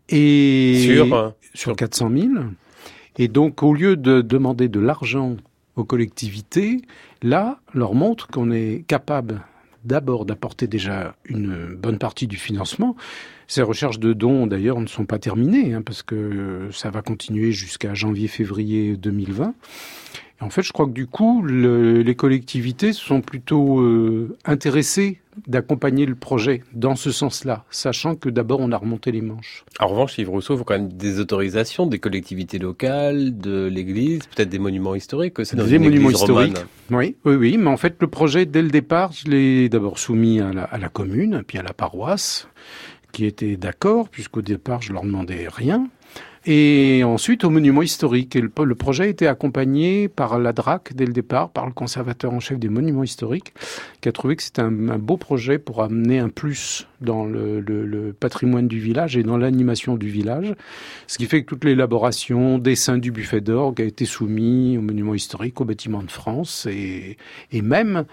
[0.10, 2.28] Et sur, sur 400 000.
[3.18, 5.38] Et donc, au lieu de demander de l'argent
[5.76, 6.82] aux collectivités,
[7.22, 9.42] là, leur montre qu'on est capable
[9.84, 12.96] d'abord d'apporter déjà une bonne partie du financement.
[13.48, 17.52] Ces recherches de dons, d'ailleurs, ne sont pas terminées, hein, parce que ça va continuer
[17.52, 19.54] jusqu'à janvier-février 2020.
[20.44, 26.06] En fait, je crois que du coup, le, les collectivités sont plutôt euh, intéressées d'accompagner
[26.06, 29.64] le projet dans ce sens-là, sachant que d'abord on a remonté les manches.
[29.80, 34.28] En revanche, Yves Rousseau, il faut quand même des autorisations des collectivités locales, de l'Église,
[34.28, 35.44] peut-être des monuments historiques.
[35.44, 36.58] C'est des monuments historiques.
[36.92, 37.58] Oui, oui, oui.
[37.58, 40.78] Mais en fait, le projet, dès le départ, je l'ai d'abord soumis à la, à
[40.78, 42.48] la commune, puis à la paroisse,
[43.12, 45.88] qui était d'accord, puisqu'au départ, je leur demandais rien.
[46.46, 48.36] Et ensuite, au monument historique.
[48.36, 52.34] Le, le, projet a été accompagné par la DRAC dès le départ, par le conservateur
[52.34, 53.54] en chef des monuments historiques,
[54.02, 58.68] qui a trouvé que c'était un, beau projet pour amener un plus dans le, patrimoine
[58.68, 60.54] du village et dans l'animation du village.
[61.08, 65.14] Ce qui fait que toute l'élaboration, dessin du buffet d'orgue a été soumis au monument
[65.14, 67.18] historique, au bâtiment de France et
[67.62, 68.06] même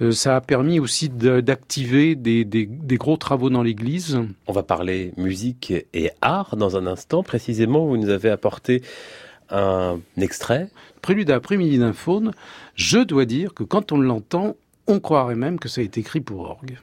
[0.00, 4.20] euh, ça a permis aussi d'activer des, des, des, gros travaux dans l'église.
[4.46, 7.22] On va parler musique et art dans un instant.
[7.22, 8.82] Précisément, vous nous avez apporté
[9.50, 10.68] un extrait.
[11.02, 12.32] Prélude après-midi d'un faune.
[12.74, 16.20] Je dois dire que quand on l'entend, on croirait même que ça a été écrit
[16.20, 16.78] pour orgue.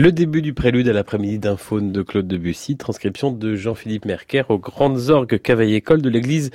[0.00, 4.44] Le début du prélude à l'après-midi d'un faune de Claude Debussy, transcription de Jean-Philippe Merker
[4.48, 6.50] aux grandes orgues cavaille-école de l'église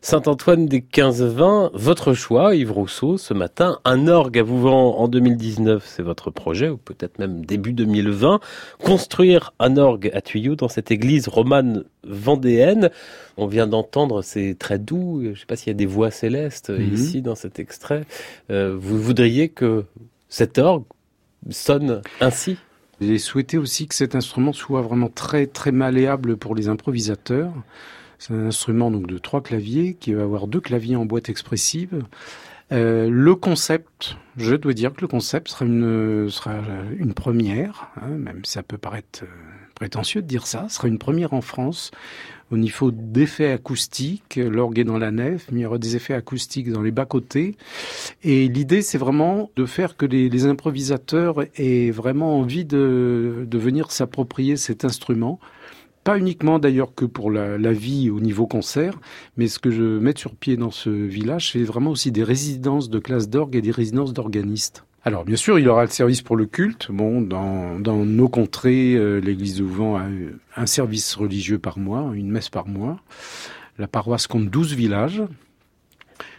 [0.00, 5.84] Saint-Antoine des 15-20, votre choix, Yves Rousseau, ce matin, un orgue à Vouvant en 2019,
[5.86, 8.40] c'est votre projet, ou peut-être même début 2020,
[8.84, 12.90] construire un orgue à tuyaux dans cette église romane vendéenne.
[13.36, 16.10] On vient d'entendre, c'est très doux, je ne sais pas s'il y a des voix
[16.10, 16.92] célestes mhm.
[16.92, 18.02] ici dans cet extrait.
[18.50, 19.84] Euh, vous voudriez que
[20.28, 20.82] cet orgue
[21.50, 22.56] sonne ainsi?
[23.00, 27.52] J'ai souhaité aussi que cet instrument soit vraiment très très malléable pour les improvisateurs.
[28.18, 32.04] C'est un instrument donc de trois claviers qui va avoir deux claviers en boîte expressive.
[32.72, 38.52] Euh, le concept, je dois dire que le concept sera une, première, hein, même si
[38.52, 39.26] ça peut paraître euh,
[39.74, 41.90] prétentieux de dire ça, sera une première en France
[42.50, 44.36] au niveau d'effets acoustiques.
[44.36, 47.56] L'orgue est dans la nef, mais il y aura des effets acoustiques dans les bas-côtés.
[48.22, 53.90] Et l'idée, c'est vraiment de faire que les, improvisateurs aient vraiment envie de, de venir
[53.92, 55.38] s'approprier cet instrument
[56.02, 58.98] pas uniquement d'ailleurs que pour la, la, vie au niveau concert,
[59.36, 62.88] mais ce que je mets sur pied dans ce village, c'est vraiment aussi des résidences
[62.88, 64.84] de classe d'orgue et des résidences d'organistes.
[65.02, 66.88] Alors bien sûr, il aura le service pour le culte.
[66.90, 70.04] Bon, dans, nos contrées, euh, l'église de Vent a
[70.56, 73.00] un service religieux par mois, une messe par mois.
[73.78, 75.22] La paroisse compte 12 villages.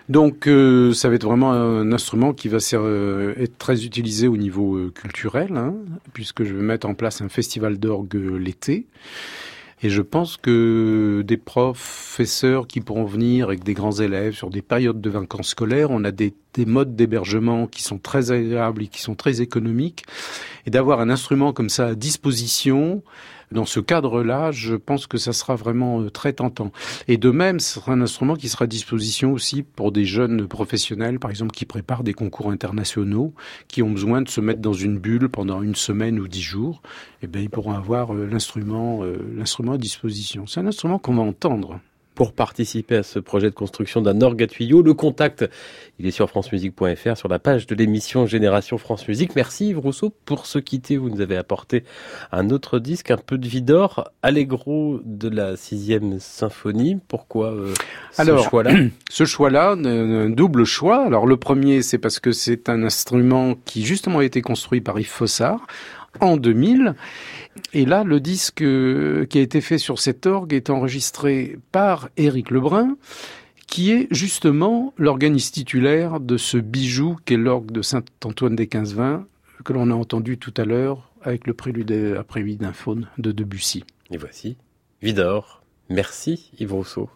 [0.10, 4.38] Donc euh, ça va être vraiment un instrument qui va euh, être très utilisé au
[4.38, 5.74] niveau culturel, hein,
[6.14, 8.86] puisque je vais mettre en place un festival d'orgue l'été.
[9.84, 14.62] Et je pense que des professeurs qui pourront venir avec des grands élèves sur des
[14.62, 18.88] périodes de vacances scolaires, on a des, des modes d'hébergement qui sont très agréables et
[18.88, 20.04] qui sont très économiques.
[20.68, 23.02] Et d'avoir un instrument comme ça à disposition,
[23.52, 26.72] dans ce cadre-là, je pense que ça sera vraiment euh, très tentant.
[27.08, 30.48] Et de même, ce sera un instrument qui sera à disposition aussi pour des jeunes
[30.48, 33.34] professionnels, par exemple, qui préparent des concours internationaux,
[33.68, 36.82] qui ont besoin de se mettre dans une bulle pendant une semaine ou dix jours.
[37.22, 40.48] Eh bien, ils pourront avoir euh, l'instrument, euh, l'instrument à disposition.
[40.48, 41.80] C'est un instrument qu'on va entendre
[42.22, 44.84] pour participer à ce projet de construction d'un orgue à tuyau.
[44.84, 45.50] Le contact,
[45.98, 49.36] il est sur francemusique.fr, sur la page de l'émission Génération France Musique.
[49.36, 50.98] Merci Yves Rousseau pour se quitter.
[50.98, 51.84] Vous nous avez apporté
[52.32, 57.00] un autre disque, un peu de vie d'or, Allegro de la sixième symphonie.
[57.08, 57.74] Pourquoi euh,
[58.12, 58.72] ce choix-là
[59.10, 61.04] Ce choix-là, un double choix.
[61.04, 65.00] Alors le premier, c'est parce que c'est un instrument qui justement a été construit par
[65.00, 65.66] Yves Fossard
[66.20, 66.94] en 2000
[67.74, 72.10] et là, le disque euh, qui a été fait sur cet orgue est enregistré par
[72.18, 72.98] Éric Lebrun,
[73.68, 79.24] qui est justement l'organiste titulaire de ce bijou qu'est l'orgue de Saint-Antoine des 15-20,
[79.64, 83.84] que l'on a entendu tout à l'heure avec le prélude après d'un faune de Debussy.
[84.12, 84.58] Et voici
[85.02, 85.64] Vidor.
[85.90, 87.10] Merci Yves Rousseau.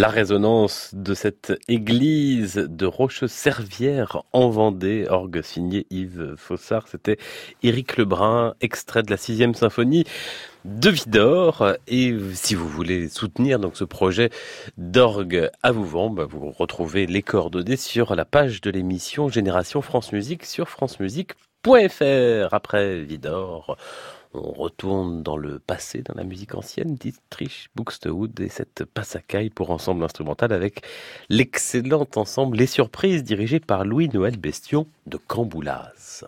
[0.00, 7.18] La résonance de cette église de Roche-Servière en Vendée, orgue signé Yves Fossard, c'était
[7.62, 10.04] Éric Lebrun, extrait de la sixième symphonie
[10.64, 11.74] de Vidor.
[11.86, 14.30] Et si vous voulez soutenir donc ce projet
[14.78, 20.12] d'orgue à vous bah, vous retrouvez les coordonnées sur la page de l'émission Génération France
[20.12, 22.54] Musique sur francemusique.fr.
[22.54, 23.76] Après Vidor,
[24.32, 29.70] on retourne dans le passé, dans la musique ancienne, Dietrich Buxtehude et cette passacaille pour
[29.70, 30.82] ensemble instrumental avec
[31.28, 36.24] l'excellent ensemble Les Surprises dirigé par Louis-Noël Bestion de Camboulaz.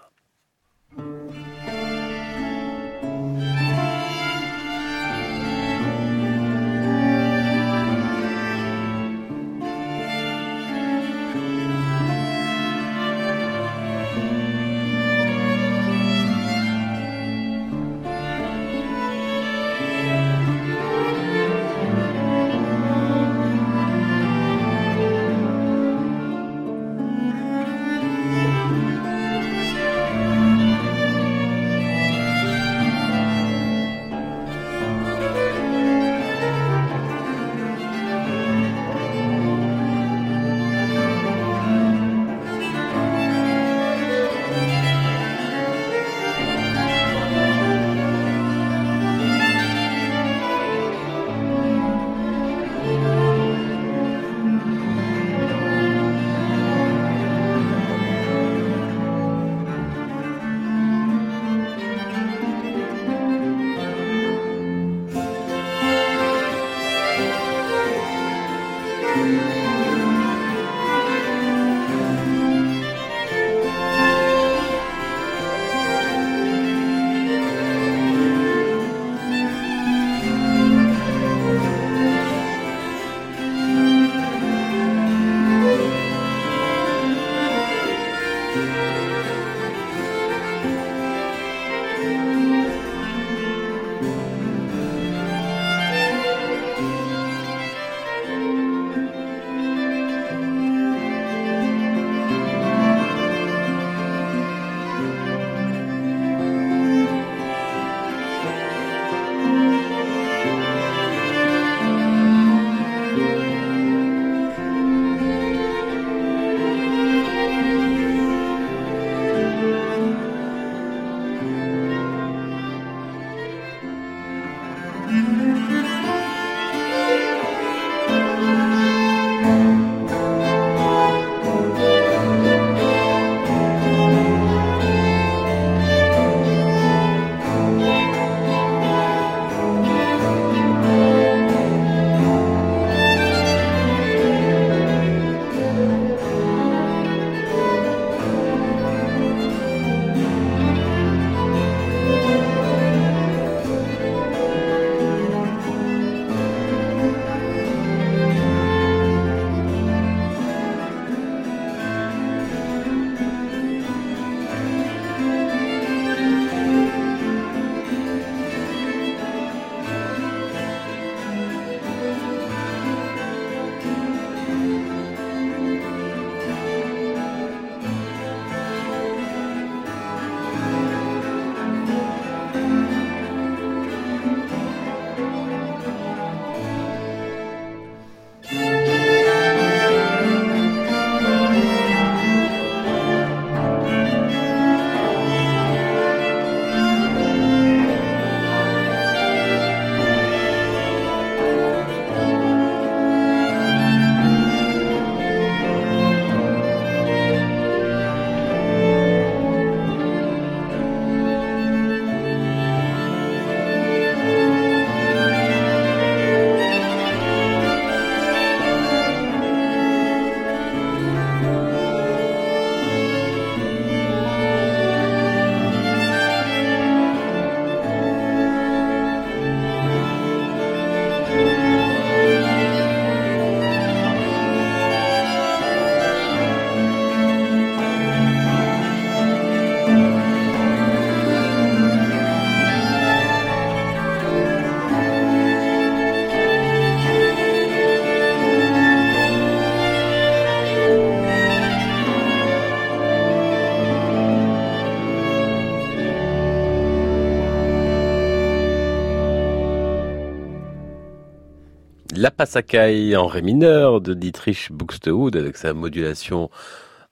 [262.23, 266.51] La Passacaille en ré mineur de Dietrich Buxtehude avec sa modulation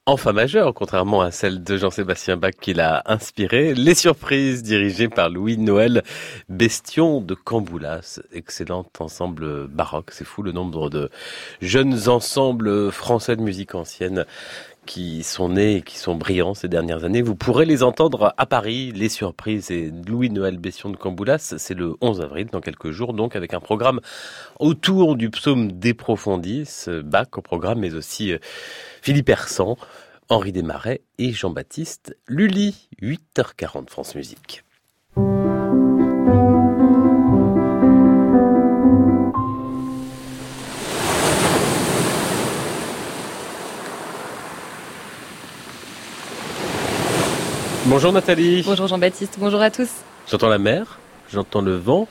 [0.07, 3.75] en fa majeur, contrairement à celle de Jean-Sébastien Bach qui l'a inspiré.
[3.75, 6.05] Les surprises dirigées par Louis-Noël
[6.49, 8.21] Bestion de Camboulas.
[8.33, 10.11] Excellent ensemble baroque.
[10.13, 11.11] C'est fou le nombre de
[11.61, 14.27] jeunes ensembles français de musique ancienne
[14.91, 17.23] qui sont nés et qui sont brillants ces dernières années.
[17.23, 21.55] Vous pourrez les entendre à Paris, les surprises et Louis-Noël Bession de Camboulas.
[21.59, 24.01] C'est le 11 avril, dans quelques jours, donc avec un programme
[24.59, 28.39] autour du psaume des Profondis, Bach au programme, mais aussi euh,
[29.01, 29.77] Philippe Hersan,
[30.29, 32.89] Henri Desmarais et Jean-Baptiste Lully.
[33.01, 34.65] 8h40 France Musique.
[47.91, 48.63] Bonjour Nathalie.
[48.65, 49.89] Bonjour Jean-Baptiste, bonjour à tous.
[50.31, 51.01] J'entends la mer,
[51.33, 52.07] j'entends le vent.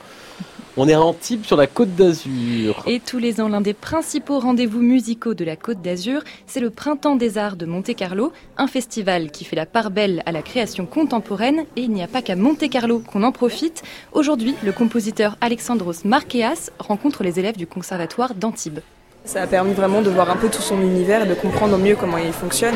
[0.75, 2.83] On est à Antibes sur la côte d'Azur.
[2.85, 6.69] Et tous les ans, l'un des principaux rendez-vous musicaux de la côte d'Azur, c'est le
[6.69, 10.85] Printemps des Arts de Monte-Carlo, un festival qui fait la part belle à la création
[10.85, 11.63] contemporaine.
[11.77, 13.81] Et il n'y a pas qu'à Monte-Carlo qu'on en profite.
[14.11, 18.79] Aujourd'hui, le compositeur Alexandros Marqueas rencontre les élèves du conservatoire d'Antibes.
[19.23, 21.95] Ça a permis vraiment de voir un peu tout son univers et de comprendre mieux
[21.95, 22.75] comment il fonctionne.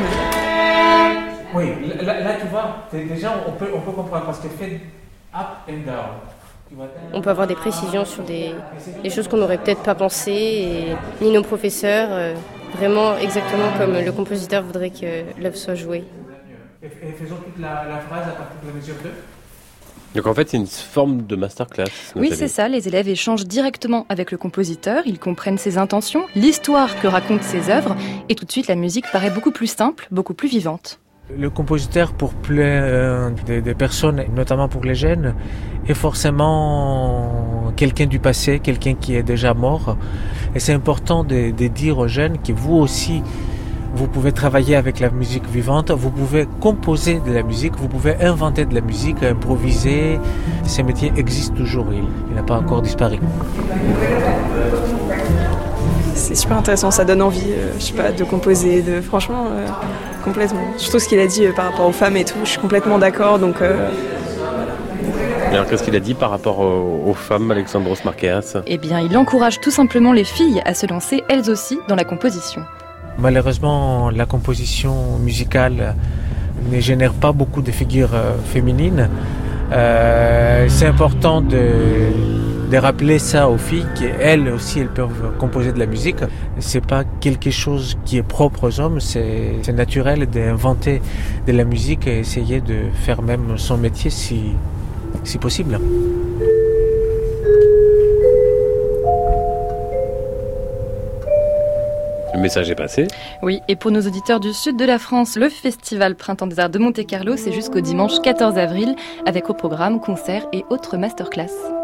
[1.54, 1.66] Oui,
[2.02, 4.80] là, tu vois, déjà on peut, on peut comprendre parce qu'elle fait
[5.34, 6.10] up and down.
[7.12, 8.54] On peut avoir des précisions sur des,
[9.10, 12.34] choses qu'on n'aurait peut-être pas pensé, et, ni nos professeurs, euh,
[12.76, 16.04] vraiment exactement comme le compositeur voudrait que l'œuvre soit jouée.
[16.82, 19.10] Et, faisons toute la, phrase à partir de la mesure 2
[20.14, 21.86] donc en fait, c'est une forme de masterclass.
[22.14, 22.68] Oui, c'est ça.
[22.68, 27.68] Les élèves échangent directement avec le compositeur, ils comprennent ses intentions, l'histoire que racontent ses
[27.68, 27.96] œuvres,
[28.28, 31.00] et tout de suite, la musique paraît beaucoup plus simple, beaucoup plus vivante.
[31.30, 35.34] Le compositeur, pour plein euh, de, personnes, notamment pour les jeunes,
[35.88, 39.96] est forcément quelqu'un du passé, quelqu'un qui est déjà mort.
[40.54, 43.22] Et c'est important de, dire aux jeunes que vous aussi,
[43.94, 48.22] vous pouvez travailler avec la musique vivante, vous pouvez composer de la musique, vous pouvez
[48.22, 50.20] inventer de la musique, improviser.
[50.64, 53.16] Ces métiers existent toujours, il, il n'a pas encore disparu.
[56.14, 59.46] C'est super intéressant, ça donne envie, euh, je sais pas, de composer, de franchement.
[59.50, 59.66] Euh,
[60.24, 60.62] complètement.
[60.78, 62.98] Surtout ce qu'il a dit euh, par rapport aux femmes et tout, je suis complètement
[62.98, 63.38] d'accord.
[63.38, 63.90] Donc, euh,
[65.52, 69.60] alors, qu'est-ce qu'il a dit par rapport aux, femmes, Alexandros Marqueas Eh bien, il encourage
[69.60, 72.62] tout simplement les filles à se lancer elles aussi dans la composition.
[73.18, 75.94] Malheureusement, la composition musicale
[76.72, 79.08] ne génère pas beaucoup de figures euh, féminines.
[79.70, 82.10] c'est important de
[82.70, 86.16] de rappeler ça aux filles qu'elles aussi elles peuvent composer de la musique.
[86.58, 91.00] C'est pas quelque chose qui est propre aux hommes, c'est naturel d'inventer
[91.46, 94.52] de la musique et essayer de faire même son métier si,
[95.24, 95.78] si possible.
[102.34, 103.06] Le message est passé.
[103.42, 106.68] Oui, et pour nos auditeurs du sud de la France, le festival Printemps des Arts
[106.68, 111.83] de Monte-Carlo, c'est jusqu'au dimanche 14 avril, avec au programme concerts et autres masterclass.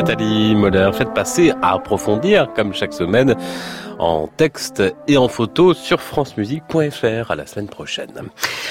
[0.00, 0.90] Nathalie Moller.
[0.94, 3.36] Faites passer à approfondir, comme chaque semaine,
[3.98, 8.30] en texte et en photo sur francemusique.fr à la semaine prochaine.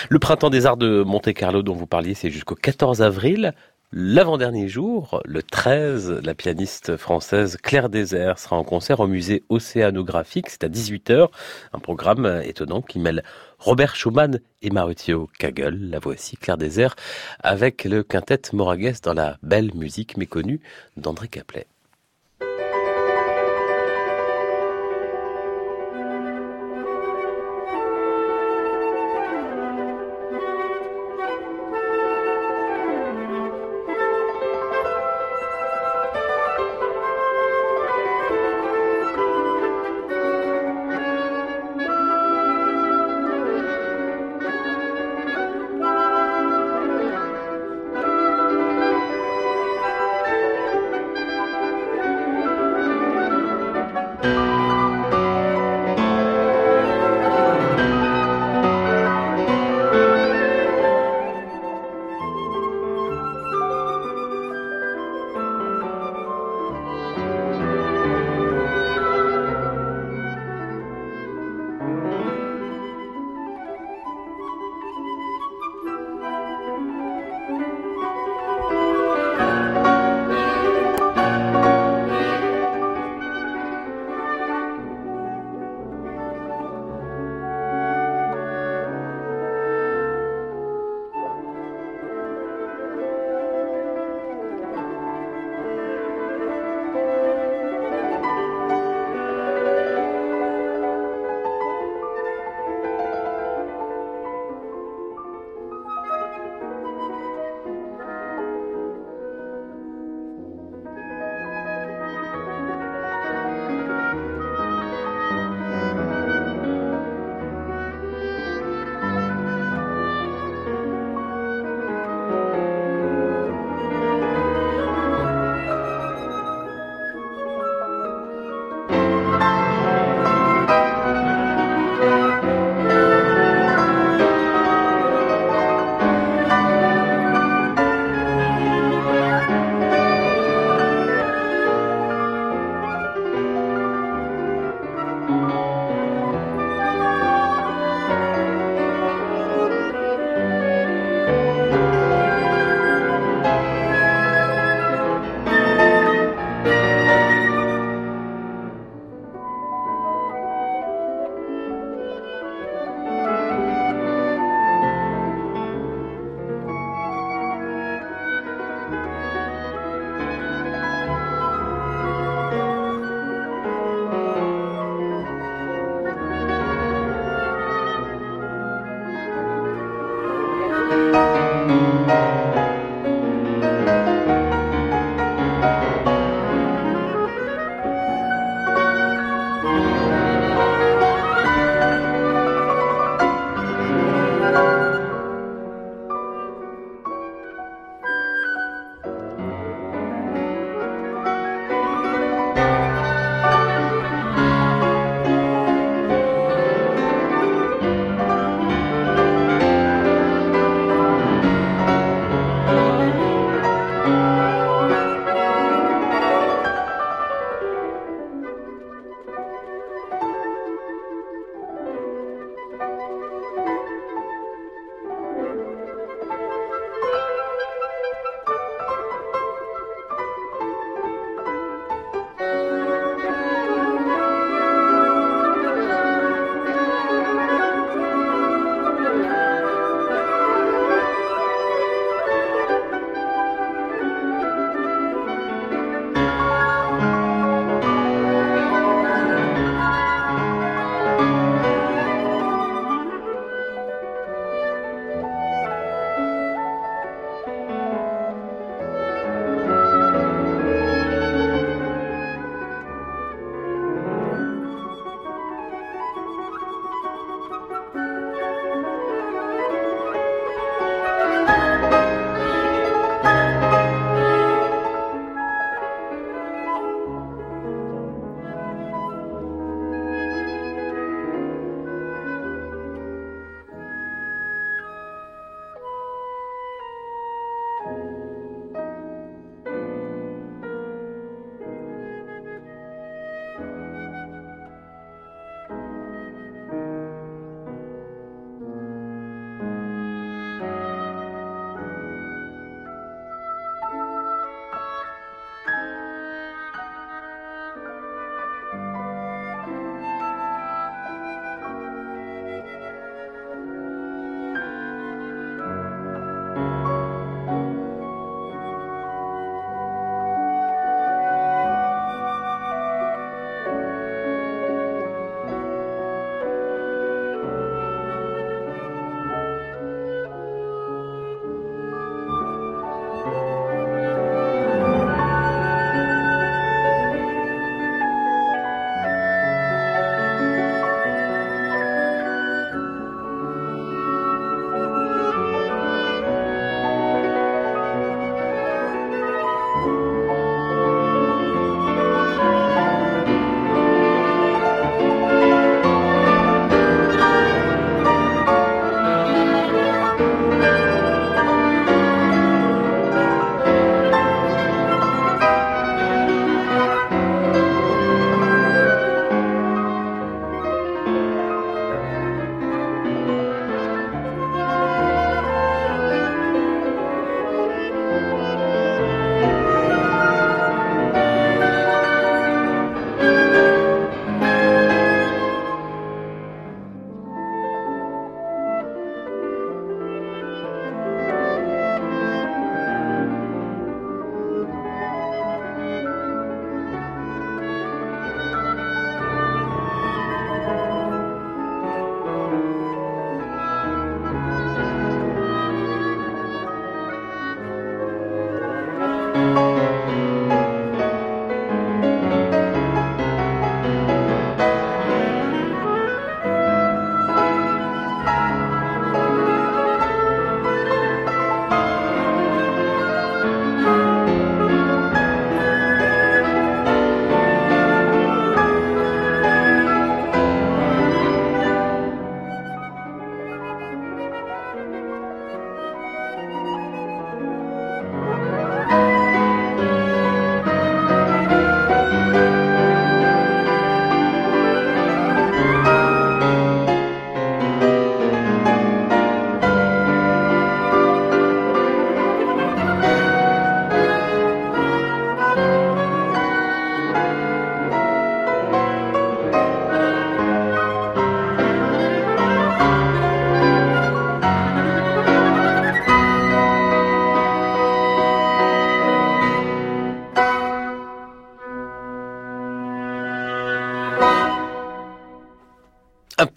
[0.09, 3.53] Le printemps des arts de Monte-Carlo dont vous parliez, c'est jusqu'au 14 avril.
[3.91, 10.49] L'avant-dernier jour, le 13, la pianiste française Claire Désert sera en concert au musée océanographique.
[10.49, 11.27] C'est à 18h.
[11.73, 13.23] Un programme étonnant qui mêle
[13.59, 15.89] Robert Schumann et Mauricio Kagel.
[15.89, 16.95] La voici, Claire Désert,
[17.39, 20.61] avec le quintet Moragues dans la belle musique méconnue
[20.95, 21.67] d'André Caplet.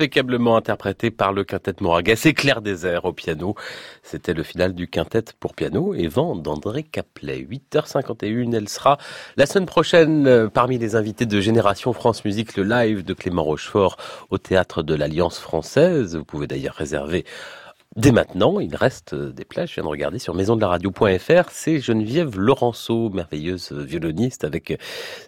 [0.03, 3.55] Impeccablement interprété par le quintet Moragas et Claire Désert au piano.
[4.03, 7.47] C'était le final du quintet pour piano et vent d'André Caplet.
[7.49, 8.99] 8h51, elle sera
[9.37, 13.45] la semaine prochaine euh, parmi les invités de Génération France Musique, le live de Clément
[13.45, 13.97] Rochefort
[14.31, 16.17] au théâtre de l'Alliance française.
[16.17, 17.25] Vous pouvez d'ailleurs réserver
[17.95, 19.71] Dès maintenant, il reste des plages.
[19.71, 21.51] Je viens de regarder sur maisondelaradio.fr.
[21.51, 24.79] C'est Geneviève Laurenceau, merveilleuse violoniste avec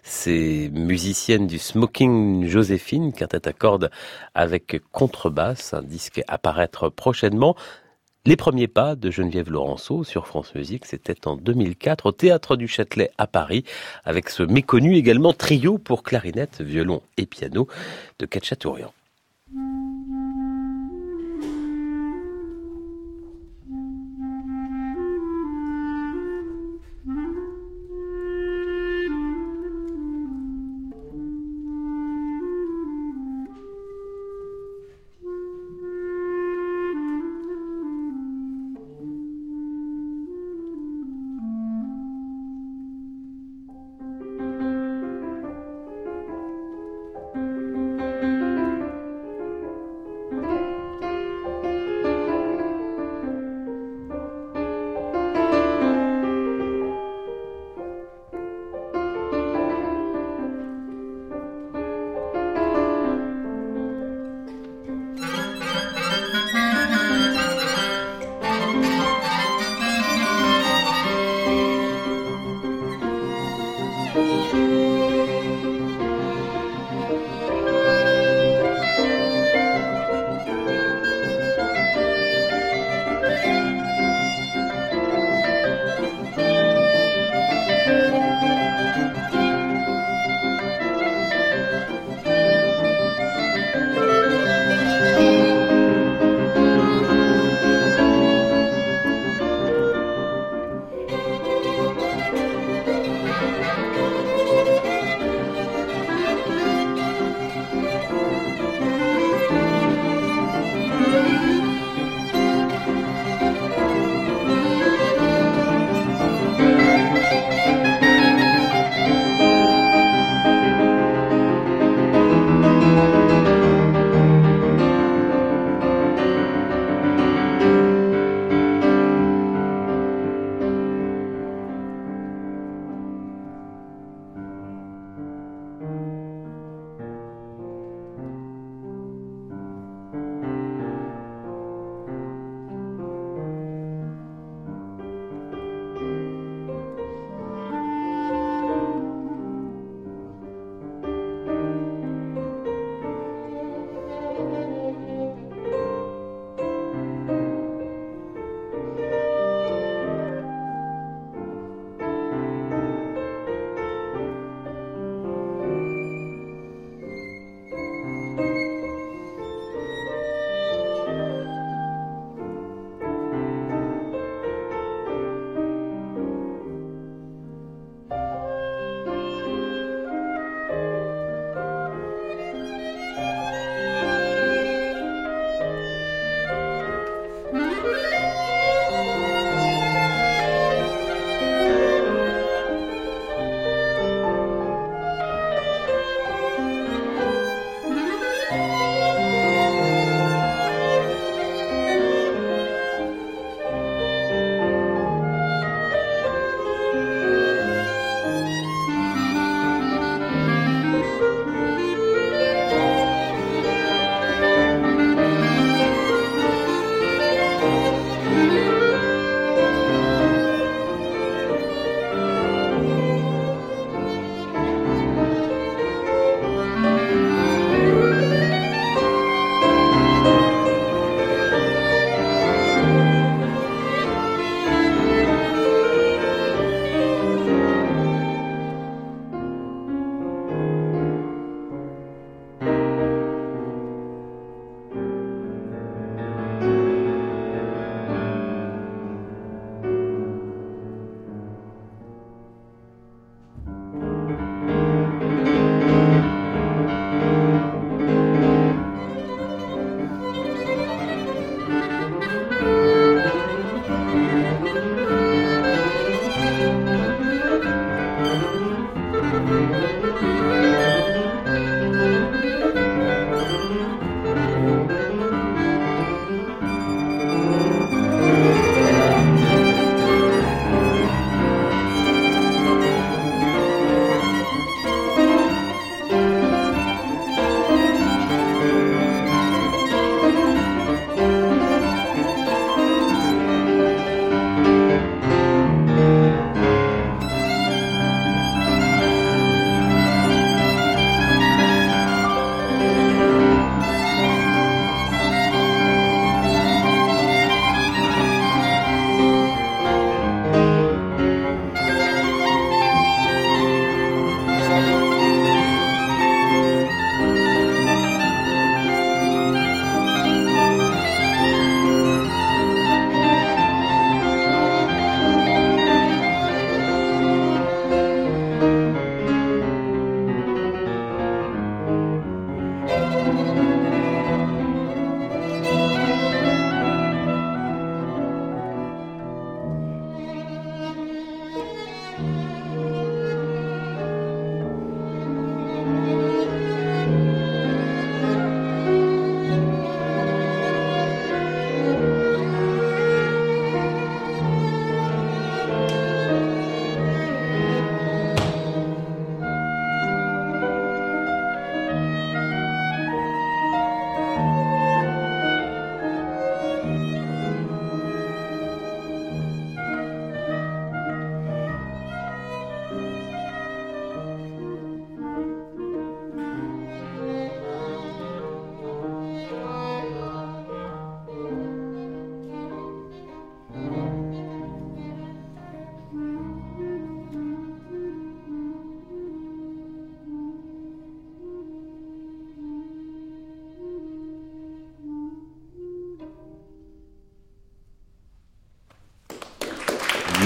[0.01, 3.91] ses musiciennes du Smoking Joséphine, quintette à cordes
[4.33, 7.55] avec contrebasse, un disque à apparaître prochainement.
[8.25, 12.67] Les premiers pas de Geneviève Laurenceau sur France Musique, c'était en 2004 au Théâtre du
[12.67, 13.63] Châtelet à Paris,
[14.03, 17.67] avec ce méconnu également trio pour clarinette, violon et piano
[18.17, 18.91] de Ketchatourian.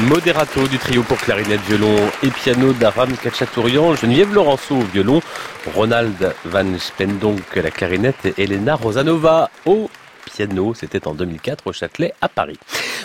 [0.10, 5.22] Moderato du trio pour clarinette, violon et piano d'Aram Kachatourian, Geneviève Laurenceau au violon,
[5.76, 9.88] Ronald Van Spendonk à la clarinette et Elena Rosanova au
[10.26, 10.73] piano.
[10.73, 12.57] C'était en 2004 au Châtelet à Paris.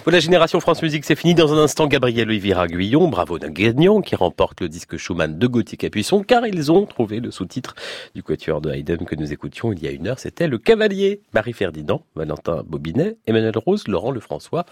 [0.05, 1.35] Voilà, Génération France Musique, c'est fini.
[1.35, 5.47] Dans un instant, Gabriel Oliviera Guyon, bravo d'un gagnant qui remporte le disque Schumann de
[5.47, 7.75] Gauthier Capuçon, car ils ont trouvé le sous-titre
[8.15, 10.19] du quatuor de Haydn que nous écoutions il y a une heure.
[10.19, 11.21] C'était Le Cavalier.
[11.35, 14.65] Marie-Ferdinand, Valentin Bobinet, Emmanuel Rose, Laurent Lefrançois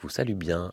[0.00, 0.72] vous salue bien.